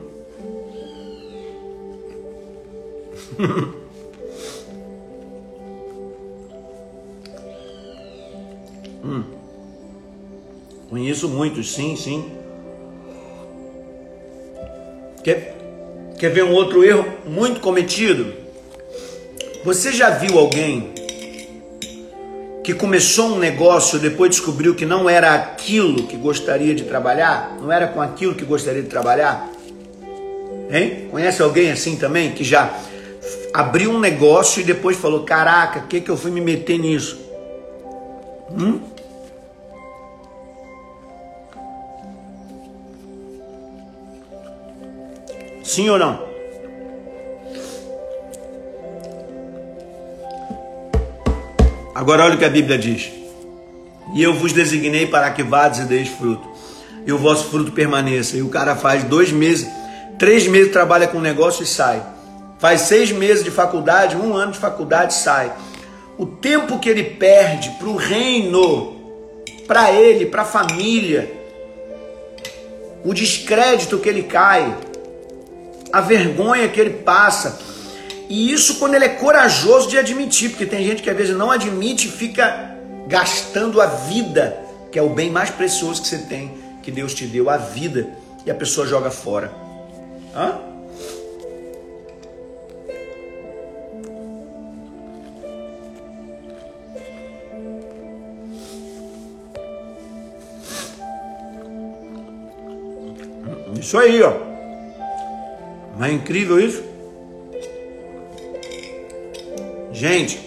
hum. 9.11 9.23
Conheço 10.89 11.29
muitos, 11.29 11.73
sim, 11.73 11.95
sim. 11.95 12.29
Quer, 15.23 15.55
quer 16.17 16.29
ver 16.29 16.43
um 16.43 16.53
outro 16.53 16.83
erro 16.83 17.05
muito 17.25 17.59
cometido? 17.59 18.33
Você 19.63 19.93
já 19.93 20.09
viu 20.09 20.39
alguém 20.39 20.91
que 22.63 22.73
começou 22.73 23.27
um 23.27 23.39
negócio 23.39 23.99
depois 23.99 24.31
descobriu 24.31 24.75
que 24.75 24.85
não 24.85 25.09
era 25.09 25.33
aquilo 25.33 26.07
que 26.07 26.17
gostaria 26.17 26.73
de 26.73 26.83
trabalhar? 26.83 27.57
Não 27.61 27.71
era 27.71 27.87
com 27.87 28.01
aquilo 28.01 28.35
que 28.35 28.43
gostaria 28.43 28.81
de 28.81 28.89
trabalhar? 28.89 29.49
Hein? 30.69 31.07
Conhece 31.11 31.41
alguém 31.41 31.71
assim 31.71 31.95
também 31.95 32.31
que 32.31 32.43
já 32.43 32.73
abriu 33.53 33.91
um 33.91 33.99
negócio 33.99 34.61
e 34.61 34.63
depois 34.63 34.97
falou: 34.97 35.23
Caraca, 35.23 35.81
que, 35.81 36.01
que 36.01 36.09
eu 36.09 36.17
fui 36.17 36.31
me 36.31 36.41
meter 36.41 36.77
nisso? 36.77 37.19
Hum? 38.51 38.79
Sim 45.71 45.89
ou 45.89 45.97
não? 45.97 46.19
Agora 51.95 52.25
olha 52.25 52.35
o 52.35 52.37
que 52.37 52.43
a 52.43 52.49
Bíblia 52.49 52.77
diz. 52.77 53.09
E 54.13 54.21
eu 54.21 54.33
vos 54.33 54.51
designei 54.51 55.07
para 55.07 55.31
que 55.31 55.41
vades 55.41 55.79
e 55.79 55.83
deis 55.83 56.09
fruto. 56.09 56.45
E 57.05 57.13
o 57.13 57.17
vosso 57.17 57.45
fruto 57.45 57.71
permaneça. 57.71 58.35
E 58.35 58.41
o 58.41 58.49
cara 58.49 58.75
faz 58.75 59.05
dois 59.05 59.31
meses, 59.31 59.65
três 60.19 60.45
meses 60.45 60.73
trabalha 60.73 61.07
com 61.07 61.19
o 61.19 61.21
negócio 61.21 61.63
e 61.63 61.65
sai. 61.65 62.03
Faz 62.59 62.81
seis 62.81 63.09
meses 63.13 63.41
de 63.41 63.49
faculdade, 63.49 64.17
um 64.17 64.33
ano 64.33 64.51
de 64.51 64.59
faculdade 64.59 65.13
sai. 65.13 65.53
O 66.17 66.25
tempo 66.25 66.79
que 66.79 66.89
ele 66.89 67.03
perde 67.05 67.69
para 67.79 67.87
o 67.87 67.95
reino, 67.95 68.93
para 69.65 69.89
ele, 69.93 70.25
para 70.25 70.41
a 70.41 70.45
família, 70.45 71.31
o 73.05 73.13
descrédito 73.13 73.99
que 73.99 74.09
ele 74.09 74.23
cai, 74.23 74.90
a 75.91 76.01
vergonha 76.01 76.67
que 76.69 76.79
ele 76.79 77.01
passa, 77.03 77.59
e 78.29 78.51
isso 78.51 78.75
quando 78.79 78.95
ele 78.95 79.05
é 79.05 79.09
corajoso 79.09 79.89
de 79.89 79.97
admitir, 79.97 80.49
porque 80.49 80.65
tem 80.65 80.85
gente 80.85 81.03
que 81.03 81.09
às 81.09 81.17
vezes 81.17 81.35
não 81.35 81.51
admite 81.51 82.07
e 82.07 82.11
fica 82.11 82.77
gastando 83.07 83.81
a 83.81 83.85
vida, 83.85 84.57
que 84.91 84.97
é 84.97 85.01
o 85.01 85.09
bem 85.09 85.29
mais 85.29 85.49
precioso 85.49 86.01
que 86.01 86.07
você 86.07 86.19
tem, 86.19 86.57
que 86.81 86.91
Deus 86.91 87.13
te 87.13 87.25
deu, 87.25 87.49
a 87.49 87.57
vida, 87.57 88.07
e 88.45 88.51
a 88.51 88.55
pessoa 88.55 88.87
joga 88.87 89.11
fora. 89.11 89.51
Hã? 90.33 90.71
Isso 103.77 103.97
aí, 103.97 104.21
ó. 104.21 104.50
Não 106.01 106.07
é 106.07 106.13
incrível 106.13 106.59
isso? 106.59 106.83
Gente, 109.93 110.41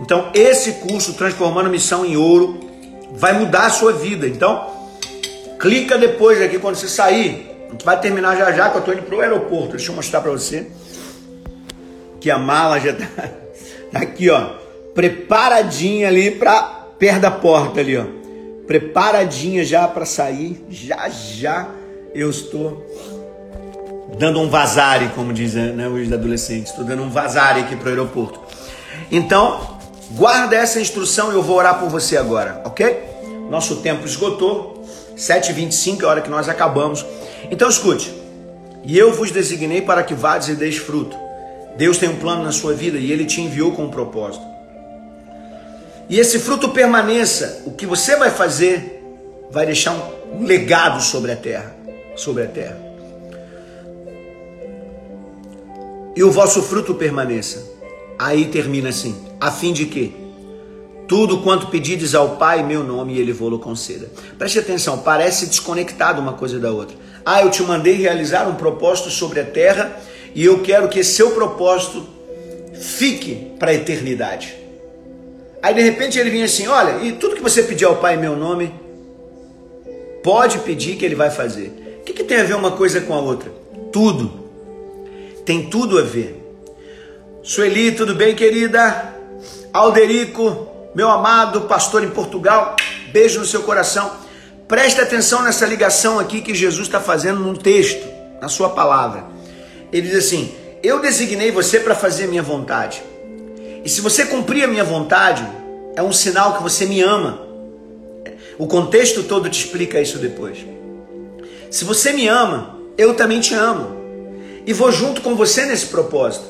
então 0.00 0.30
esse 0.32 0.74
curso 0.74 1.14
Transformando 1.14 1.68
Missão 1.68 2.06
em 2.06 2.16
Ouro 2.16 2.60
vai 3.10 3.32
mudar 3.32 3.66
a 3.66 3.70
sua 3.70 3.92
vida. 3.92 4.28
Então, 4.28 4.70
clica 5.58 5.98
depois 5.98 6.40
aqui 6.40 6.60
quando 6.60 6.76
você 6.76 6.86
sair. 6.86 7.50
A 7.66 7.72
gente 7.72 7.84
vai 7.84 8.00
terminar 8.00 8.36
já 8.36 8.52
já, 8.52 8.70
que 8.70 8.76
eu 8.76 8.78
estou 8.78 8.94
indo 8.94 9.02
para 9.02 9.16
o 9.16 9.20
aeroporto. 9.20 9.70
Deixa 9.70 9.90
eu 9.90 9.96
mostrar 9.96 10.20
para 10.20 10.30
você. 10.30 10.68
Que 12.20 12.30
a 12.30 12.38
mala 12.38 12.78
já 12.78 12.92
tá, 12.92 13.08
tá 13.90 13.98
aqui, 13.98 14.30
ó. 14.30 14.58
Preparadinha 14.94 16.06
ali 16.06 16.30
para 16.30 16.62
perto 17.00 17.20
da 17.20 17.32
porta 17.32 17.80
ali, 17.80 17.96
ó. 17.96 18.04
Preparadinha 18.64 19.64
já 19.64 19.88
para 19.88 20.06
sair. 20.06 20.64
Já 20.70 21.08
já 21.08 21.68
eu 22.14 22.30
estou 22.30 22.86
dando 24.18 24.40
um 24.40 24.48
vazare, 24.48 25.08
como 25.14 25.32
dizem 25.32 25.72
né, 25.72 25.88
os 25.88 26.12
adolescentes. 26.12 26.70
Estou 26.70 26.84
dando 26.84 27.02
um 27.02 27.10
vazare 27.10 27.60
aqui 27.60 27.76
para 27.76 27.86
o 27.86 27.88
aeroporto. 27.88 28.40
Então, 29.10 29.78
guarda 30.12 30.56
essa 30.56 30.80
instrução 30.80 31.32
e 31.32 31.34
eu 31.34 31.42
vou 31.42 31.56
orar 31.56 31.78
por 31.78 31.88
você 31.88 32.16
agora, 32.16 32.62
ok? 32.64 33.10
Nosso 33.50 33.76
tempo 33.76 34.06
esgotou. 34.06 34.84
7h25 35.16 36.02
é 36.02 36.04
a 36.04 36.08
hora 36.08 36.20
que 36.20 36.30
nós 36.30 36.48
acabamos. 36.48 37.04
Então 37.50 37.68
escute. 37.68 38.12
E 38.84 38.98
eu 38.98 39.12
vos 39.12 39.30
designei 39.30 39.82
para 39.82 40.02
que 40.02 40.14
vades 40.14 40.48
e 40.48 40.54
deis 40.54 40.76
fruto. 40.76 41.16
Deus 41.76 41.98
tem 41.98 42.08
um 42.08 42.16
plano 42.16 42.42
na 42.42 42.52
sua 42.52 42.74
vida 42.74 42.98
e 42.98 43.12
Ele 43.12 43.24
te 43.24 43.40
enviou 43.40 43.72
com 43.72 43.84
um 43.84 43.90
propósito. 43.90 44.44
E 46.08 46.18
esse 46.18 46.38
fruto 46.38 46.70
permaneça. 46.70 47.62
O 47.66 47.72
que 47.72 47.86
você 47.86 48.16
vai 48.16 48.30
fazer 48.30 49.02
vai 49.50 49.66
deixar 49.66 49.92
um 49.92 50.44
legado 50.44 51.00
sobre 51.02 51.32
a 51.32 51.36
terra. 51.36 51.74
Sobre 52.16 52.42
a 52.42 52.46
terra. 52.46 52.91
E 56.14 56.22
o 56.22 56.30
vosso 56.30 56.62
fruto 56.62 56.94
permaneça. 56.94 57.70
Aí 58.18 58.46
termina 58.46 58.90
assim: 58.90 59.16
a 59.40 59.50
fim 59.50 59.72
de 59.72 59.86
que 59.86 60.14
tudo 61.08 61.42
quanto 61.42 61.66
pedides 61.66 62.14
ao 62.14 62.36
Pai, 62.36 62.62
meu 62.62 62.82
nome, 62.82 63.18
Ele 63.18 63.32
vou-lo 63.32 63.58
conceda. 63.58 64.10
Preste 64.38 64.58
atenção, 64.58 64.98
parece 64.98 65.46
desconectado 65.46 66.20
uma 66.20 66.32
coisa 66.34 66.58
da 66.58 66.70
outra. 66.70 66.96
Ah, 67.24 67.42
eu 67.42 67.50
te 67.50 67.62
mandei 67.62 67.94
realizar 67.94 68.48
um 68.48 68.54
propósito 68.54 69.10
sobre 69.10 69.40
a 69.40 69.44
terra 69.44 70.00
e 70.34 70.44
eu 70.44 70.60
quero 70.60 70.88
que 70.88 70.98
esse 71.00 71.14
seu 71.14 71.32
propósito 71.32 72.06
fique 72.74 73.52
para 73.58 73.70
a 73.70 73.74
eternidade. 73.74 74.56
Aí 75.62 75.74
de 75.74 75.82
repente 75.82 76.18
ele 76.18 76.30
vinha 76.30 76.44
assim: 76.44 76.66
Olha, 76.66 77.04
e 77.04 77.12
tudo 77.12 77.36
que 77.36 77.42
você 77.42 77.62
pedir 77.62 77.84
ao 77.84 77.96
Pai 77.96 78.14
em 78.14 78.18
meu 78.18 78.36
nome, 78.36 78.72
pode 80.22 80.58
pedir 80.60 80.96
que 80.96 81.04
Ele 81.04 81.14
vai 81.14 81.30
fazer. 81.30 81.98
O 82.00 82.04
que, 82.04 82.12
que 82.12 82.24
tem 82.24 82.38
a 82.38 82.44
ver 82.44 82.54
uma 82.54 82.72
coisa 82.72 83.00
com 83.00 83.14
a 83.14 83.20
outra? 83.20 83.50
Tudo. 83.92 84.41
Tem 85.44 85.68
tudo 85.68 85.98
a 85.98 86.02
ver. 86.02 86.40
Sueli, 87.42 87.92
tudo 87.92 88.14
bem, 88.14 88.34
querida? 88.34 89.14
Alderico, 89.72 90.68
meu 90.94 91.10
amado 91.10 91.62
pastor 91.62 92.04
em 92.04 92.10
Portugal, 92.10 92.76
beijo 93.12 93.40
no 93.40 93.46
seu 93.46 93.62
coração. 93.62 94.12
Preste 94.68 95.00
atenção 95.00 95.42
nessa 95.42 95.66
ligação 95.66 96.18
aqui 96.18 96.40
que 96.40 96.54
Jesus 96.54 96.86
está 96.86 97.00
fazendo 97.00 97.40
num 97.40 97.54
texto, 97.54 98.06
na 98.40 98.48
sua 98.48 98.70
palavra. 98.70 99.24
Ele 99.92 100.08
diz 100.08 100.18
assim: 100.18 100.54
Eu 100.82 101.00
designei 101.00 101.50
você 101.50 101.80
para 101.80 101.94
fazer 101.94 102.24
a 102.24 102.28
minha 102.28 102.42
vontade. 102.42 103.02
E 103.84 103.88
se 103.88 104.00
você 104.00 104.26
cumprir 104.26 104.62
a 104.62 104.68
minha 104.68 104.84
vontade, 104.84 105.44
é 105.96 106.02
um 106.02 106.12
sinal 106.12 106.56
que 106.56 106.62
você 106.62 106.86
me 106.86 107.02
ama. 107.02 107.40
O 108.56 108.68
contexto 108.68 109.24
todo 109.24 109.48
te 109.50 109.64
explica 109.64 110.00
isso 110.00 110.18
depois. 110.18 110.58
Se 111.70 111.84
você 111.84 112.12
me 112.12 112.28
ama, 112.28 112.78
eu 112.96 113.14
também 113.14 113.40
te 113.40 113.54
amo. 113.54 114.01
E 114.66 114.72
vou 114.72 114.92
junto 114.92 115.20
com 115.20 115.34
você 115.34 115.66
nesse 115.66 115.86
propósito. 115.86 116.44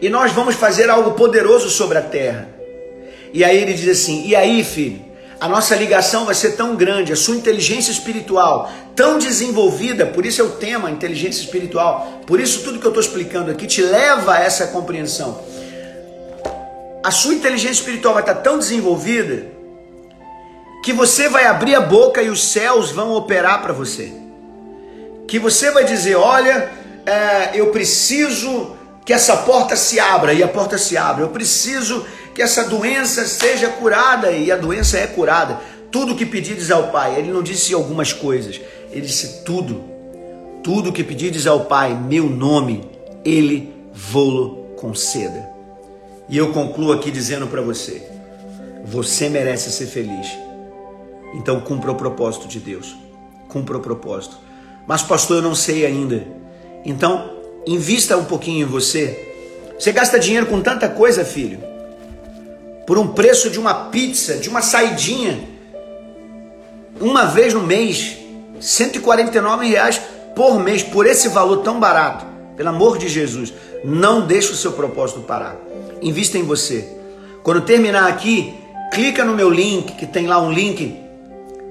E 0.00 0.08
nós 0.08 0.32
vamos 0.32 0.54
fazer 0.54 0.90
algo 0.90 1.12
poderoso 1.12 1.68
sobre 1.70 1.98
a 1.98 2.02
terra. 2.02 2.48
E 3.32 3.44
aí 3.44 3.56
ele 3.56 3.74
diz 3.74 3.88
assim: 3.88 4.26
E 4.26 4.36
aí, 4.36 4.62
filho, 4.62 5.00
a 5.40 5.48
nossa 5.48 5.74
ligação 5.74 6.24
vai 6.24 6.34
ser 6.34 6.52
tão 6.52 6.76
grande, 6.76 7.12
a 7.12 7.16
sua 7.16 7.36
inteligência 7.36 7.90
espiritual 7.90 8.70
tão 8.98 9.16
desenvolvida, 9.16 10.06
por 10.06 10.26
isso 10.26 10.40
é 10.40 10.44
o 10.44 10.50
tema 10.50 10.90
inteligência 10.90 11.40
espiritual. 11.40 12.20
Por 12.26 12.40
isso 12.40 12.64
tudo 12.64 12.80
que 12.80 12.84
eu 12.84 12.90
estou 12.90 13.00
explicando 13.00 13.48
aqui 13.48 13.64
te 13.64 13.80
leva 13.80 14.34
a 14.34 14.40
essa 14.40 14.66
compreensão. 14.66 15.40
A 17.00 17.12
sua 17.12 17.32
inteligência 17.32 17.74
espiritual 17.74 18.14
vai 18.14 18.24
estar 18.24 18.34
tão 18.34 18.58
desenvolvida 18.58 19.46
que 20.82 20.92
você 20.92 21.28
vai 21.28 21.46
abrir 21.46 21.76
a 21.76 21.80
boca 21.80 22.20
e 22.20 22.28
os 22.28 22.42
céus 22.48 22.90
vão 22.90 23.12
operar 23.12 23.62
para 23.62 23.72
você. 23.72 24.12
Que 25.28 25.38
você 25.38 25.70
vai 25.70 25.84
dizer: 25.84 26.16
Olha, 26.16 26.68
é, 27.08 27.52
eu 27.54 27.70
preciso 27.70 28.76
que 29.02 29.14
essa 29.14 29.38
porta 29.38 29.74
se 29.74 29.98
abra 29.98 30.34
e 30.34 30.42
a 30.42 30.48
porta 30.48 30.76
se 30.76 30.94
abre. 30.94 31.22
Eu 31.22 31.30
preciso 31.30 32.04
que 32.34 32.42
essa 32.42 32.64
doença 32.64 33.26
seja 33.26 33.68
curada 33.68 34.30
e 34.30 34.52
a 34.52 34.56
doença 34.56 34.98
é 34.98 35.06
curada. 35.06 35.58
Tudo 35.90 36.14
que 36.14 36.26
pedides 36.26 36.70
ao 36.70 36.88
Pai, 36.88 37.18
ele 37.18 37.32
não 37.32 37.42
disse 37.42 37.72
algumas 37.72 38.12
coisas, 38.12 38.60
ele 38.90 39.06
disse 39.06 39.42
tudo. 39.42 39.82
Tudo 40.62 40.92
que 40.92 41.02
pedides 41.02 41.46
ao 41.46 41.64
Pai, 41.64 41.94
meu 41.94 42.28
nome, 42.28 42.90
ele 43.24 43.72
vô-lo 43.94 44.74
conceda. 44.76 45.48
E 46.28 46.36
eu 46.36 46.52
concluo 46.52 46.92
aqui 46.92 47.10
dizendo 47.10 47.46
para 47.46 47.62
você: 47.62 48.06
você 48.84 49.30
merece 49.30 49.72
ser 49.72 49.86
feliz. 49.86 50.28
Então 51.34 51.60
cumpra 51.60 51.90
o 51.90 51.94
propósito 51.94 52.46
de 52.46 52.60
Deus. 52.60 52.94
Cumpra 53.48 53.78
o 53.78 53.80
propósito. 53.80 54.36
Mas 54.86 55.02
pastor, 55.02 55.38
eu 55.38 55.42
não 55.42 55.54
sei 55.54 55.86
ainda. 55.86 56.36
Então, 56.84 57.30
invista 57.66 58.16
um 58.16 58.24
pouquinho 58.24 58.66
em 58.66 58.70
você. 58.70 59.26
Você 59.78 59.92
gasta 59.92 60.18
dinheiro 60.18 60.46
com 60.46 60.60
tanta 60.60 60.88
coisa, 60.88 61.24
filho. 61.24 61.60
Por 62.86 62.98
um 62.98 63.08
preço 63.08 63.50
de 63.50 63.58
uma 63.58 63.74
pizza, 63.90 64.36
de 64.36 64.48
uma 64.48 64.62
saidinha. 64.62 65.48
Uma 67.00 67.26
vez 67.26 67.54
no 67.54 67.62
mês. 67.62 68.16
149 68.60 69.68
reais 69.68 70.00
por 70.34 70.58
mês, 70.58 70.82
por 70.82 71.06
esse 71.06 71.28
valor 71.28 71.58
tão 71.58 71.78
barato. 71.78 72.26
Pelo 72.56 72.70
amor 72.70 72.98
de 72.98 73.08
Jesus, 73.08 73.52
não 73.84 74.26
deixe 74.26 74.50
o 74.52 74.56
seu 74.56 74.72
propósito 74.72 75.20
parar. 75.20 75.56
Invista 76.02 76.38
em 76.38 76.42
você. 76.42 76.88
Quando 77.42 77.60
terminar 77.60 78.08
aqui, 78.08 78.54
clica 78.92 79.24
no 79.24 79.34
meu 79.34 79.48
link, 79.48 79.92
que 79.92 80.06
tem 80.06 80.26
lá 80.26 80.40
um 80.40 80.50
link 80.50 80.96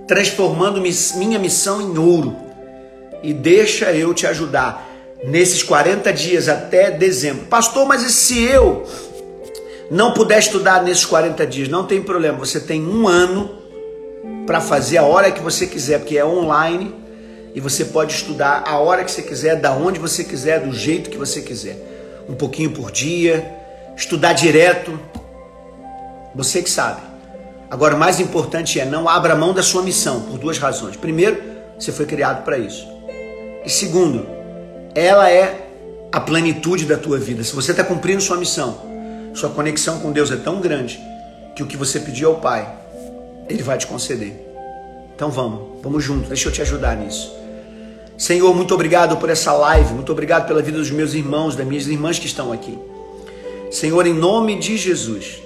transformando 0.08 0.82
minha 1.16 1.38
missão 1.38 1.82
em 1.82 1.98
ouro. 1.98 2.36
E 3.22 3.34
deixa 3.34 3.92
eu 3.92 4.14
te 4.14 4.26
ajudar 4.26 4.87
nesses 5.24 5.64
40 5.64 6.12
dias 6.14 6.48
até 6.48 6.92
dezembro. 6.92 7.46
Pastor, 7.46 7.86
mas 7.86 8.04
e 8.04 8.12
se 8.12 8.44
eu 8.44 8.86
não 9.90 10.14
puder 10.14 10.40
estudar 10.40 10.84
nesses 10.84 11.06
40 11.06 11.48
dias? 11.48 11.70
Não 11.70 11.86
tem 11.86 12.02
problema, 12.02 12.38
você 12.38 12.60
tem 12.60 12.82
um 12.86 13.08
ano 13.08 13.58
para 14.46 14.62
fazer 14.62 14.98
a 14.98 15.04
hora 15.04 15.32
que 15.32 15.42
você 15.42 15.68
quiser, 15.68 16.00
porque 16.00 16.18
é 16.18 16.26
online 16.26 16.94
e 17.54 17.60
você 17.60 17.86
pode 17.86 18.14
estudar 18.14 18.64
a 18.66 18.78
hora 18.78 19.04
que 19.04 19.12
você 19.12 19.22
quiser, 19.22 19.56
da 19.56 19.72
onde 19.74 20.00
você 20.00 20.24
quiser, 20.24 20.62
do 20.62 20.74
jeito 20.74 21.10
que 21.10 21.18
você 21.18 21.42
quiser. 21.42 21.78
Um 22.30 22.36
pouquinho 22.36 22.72
por 22.72 22.92
dia, 22.92 23.46
estudar 23.96 24.34
direto. 24.34 24.98
Você 26.36 26.62
que 26.62 26.70
sabe. 26.70 27.02
Agora, 27.70 27.96
o 27.96 28.00
mais 28.00 28.20
importante 28.20 28.80
é 28.80 28.86
não 28.86 29.10
abra 29.10 29.36
mão 29.36 29.54
da 29.54 29.64
sua 29.64 29.82
missão 29.82 30.22
por 30.22 30.38
duas 30.38 30.58
razões. 30.58 30.96
Primeiro, 30.96 31.42
você 31.78 31.92
foi 31.92 32.06
criado 32.06 32.46
para 32.46 32.58
isso. 32.58 32.88
E 33.66 33.70
segundo, 33.70 34.37
ela 35.06 35.30
é 35.30 35.70
a 36.12 36.20
plenitude 36.20 36.86
da 36.86 36.98
tua 36.98 37.20
vida. 37.20 37.44
Se 37.44 37.54
você 37.54 37.70
está 37.70 37.84
cumprindo 37.84 38.20
sua 38.20 38.36
missão, 38.36 38.82
sua 39.36 39.50
conexão 39.50 40.00
com 40.00 40.12
Deus 40.12 40.32
é 40.32 40.36
tão 40.36 40.60
grande 40.60 41.00
que 41.56 41.62
o 41.62 41.68
que 41.68 41.78
você 41.78 42.00
pediu 42.00 42.30
ao 42.30 42.36
Pai, 42.38 42.68
Ele 43.48 43.62
vai 43.62 43.78
te 43.78 43.86
conceder. 43.86 44.34
Então 45.16 45.30
vamos, 45.30 45.84
vamos 45.84 46.04
junto, 46.04 46.28
deixa 46.28 46.50
eu 46.50 46.52
te 46.52 46.64
ajudar 46.64 46.98
nisso. 46.98 47.32
Senhor, 48.18 48.56
muito 48.56 48.74
obrigado 48.74 49.18
por 49.18 49.30
essa 49.30 49.54
live, 49.54 49.94
muito 49.94 50.12
obrigado 50.12 50.48
pela 50.48 50.64
vida 50.64 50.80
dos 50.80 50.90
meus 50.90 51.14
irmãos, 51.14 51.56
das 51.56 51.68
minhas 51.68 51.86
irmãs 51.86 52.18
que 52.18 52.26
estão 52.26 52.52
aqui. 52.52 52.76
Senhor, 53.70 54.08
em 54.08 54.14
nome 54.14 54.58
de 54.58 54.78
Jesus, 54.78 55.40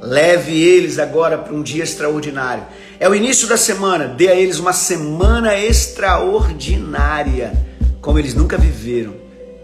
leve 0.00 0.60
eles 0.60 0.98
agora 0.98 1.38
para 1.38 1.54
um 1.54 1.62
dia 1.62 1.84
extraordinário. 1.84 2.64
É 2.98 3.08
o 3.08 3.14
início 3.14 3.46
da 3.46 3.56
semana, 3.56 4.08
dê 4.08 4.28
a 4.28 4.34
eles 4.34 4.58
uma 4.58 4.72
semana 4.72 5.56
extraordinária 5.56 7.65
como 8.06 8.20
eles 8.20 8.36
nunca 8.36 8.56
viveram, 8.56 9.14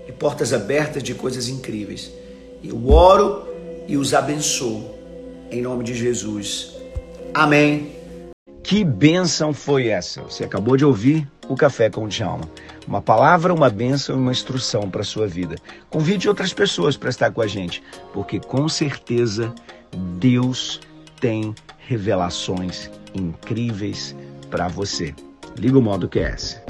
e 0.09 0.11
portas 0.11 0.53
abertas 0.53 1.01
de 1.01 1.15
coisas 1.15 1.47
incríveis. 1.47 2.11
Eu 2.63 2.91
oro 2.91 3.47
e 3.87 3.97
os 3.97 4.13
abençoo, 4.13 4.99
em 5.49 5.63
nome 5.63 5.85
de 5.85 5.95
Jesus. 5.95 6.75
Amém. 7.33 7.93
Que 8.61 8.83
bênção 8.83 9.55
foi 9.55 9.87
essa? 9.87 10.23
Você 10.23 10.43
acabou 10.43 10.77
de 10.77 10.85
ouvir 10.85 11.31
o 11.49 11.55
Café 11.55 11.89
com 11.89 12.03
o 12.03 12.09
Djalma. 12.09 12.51
Uma 12.85 13.01
palavra, 13.01 13.55
uma 13.55 13.71
bênção 13.71 14.17
e 14.17 14.19
uma 14.19 14.33
instrução 14.33 14.91
para 14.91 15.03
a 15.03 15.05
sua 15.05 15.29
vida. 15.29 15.55
Convide 15.89 16.29
outras 16.29 16.53
pessoas 16.53 16.97
para 16.97 17.11
estar 17.11 17.31
com 17.31 17.43
a 17.43 17.47
gente, 17.47 17.81
porque 18.13 18.41
com 18.41 18.69
certeza 18.69 19.55
Deus 20.19 20.81
tem 21.21 21.55
revelações 21.79 22.91
incríveis 23.15 24.17
para 24.51 24.67
você. 24.67 25.15
Liga 25.57 25.79
o 25.79 25.83
modo 25.83 26.09
QS. 26.09 26.61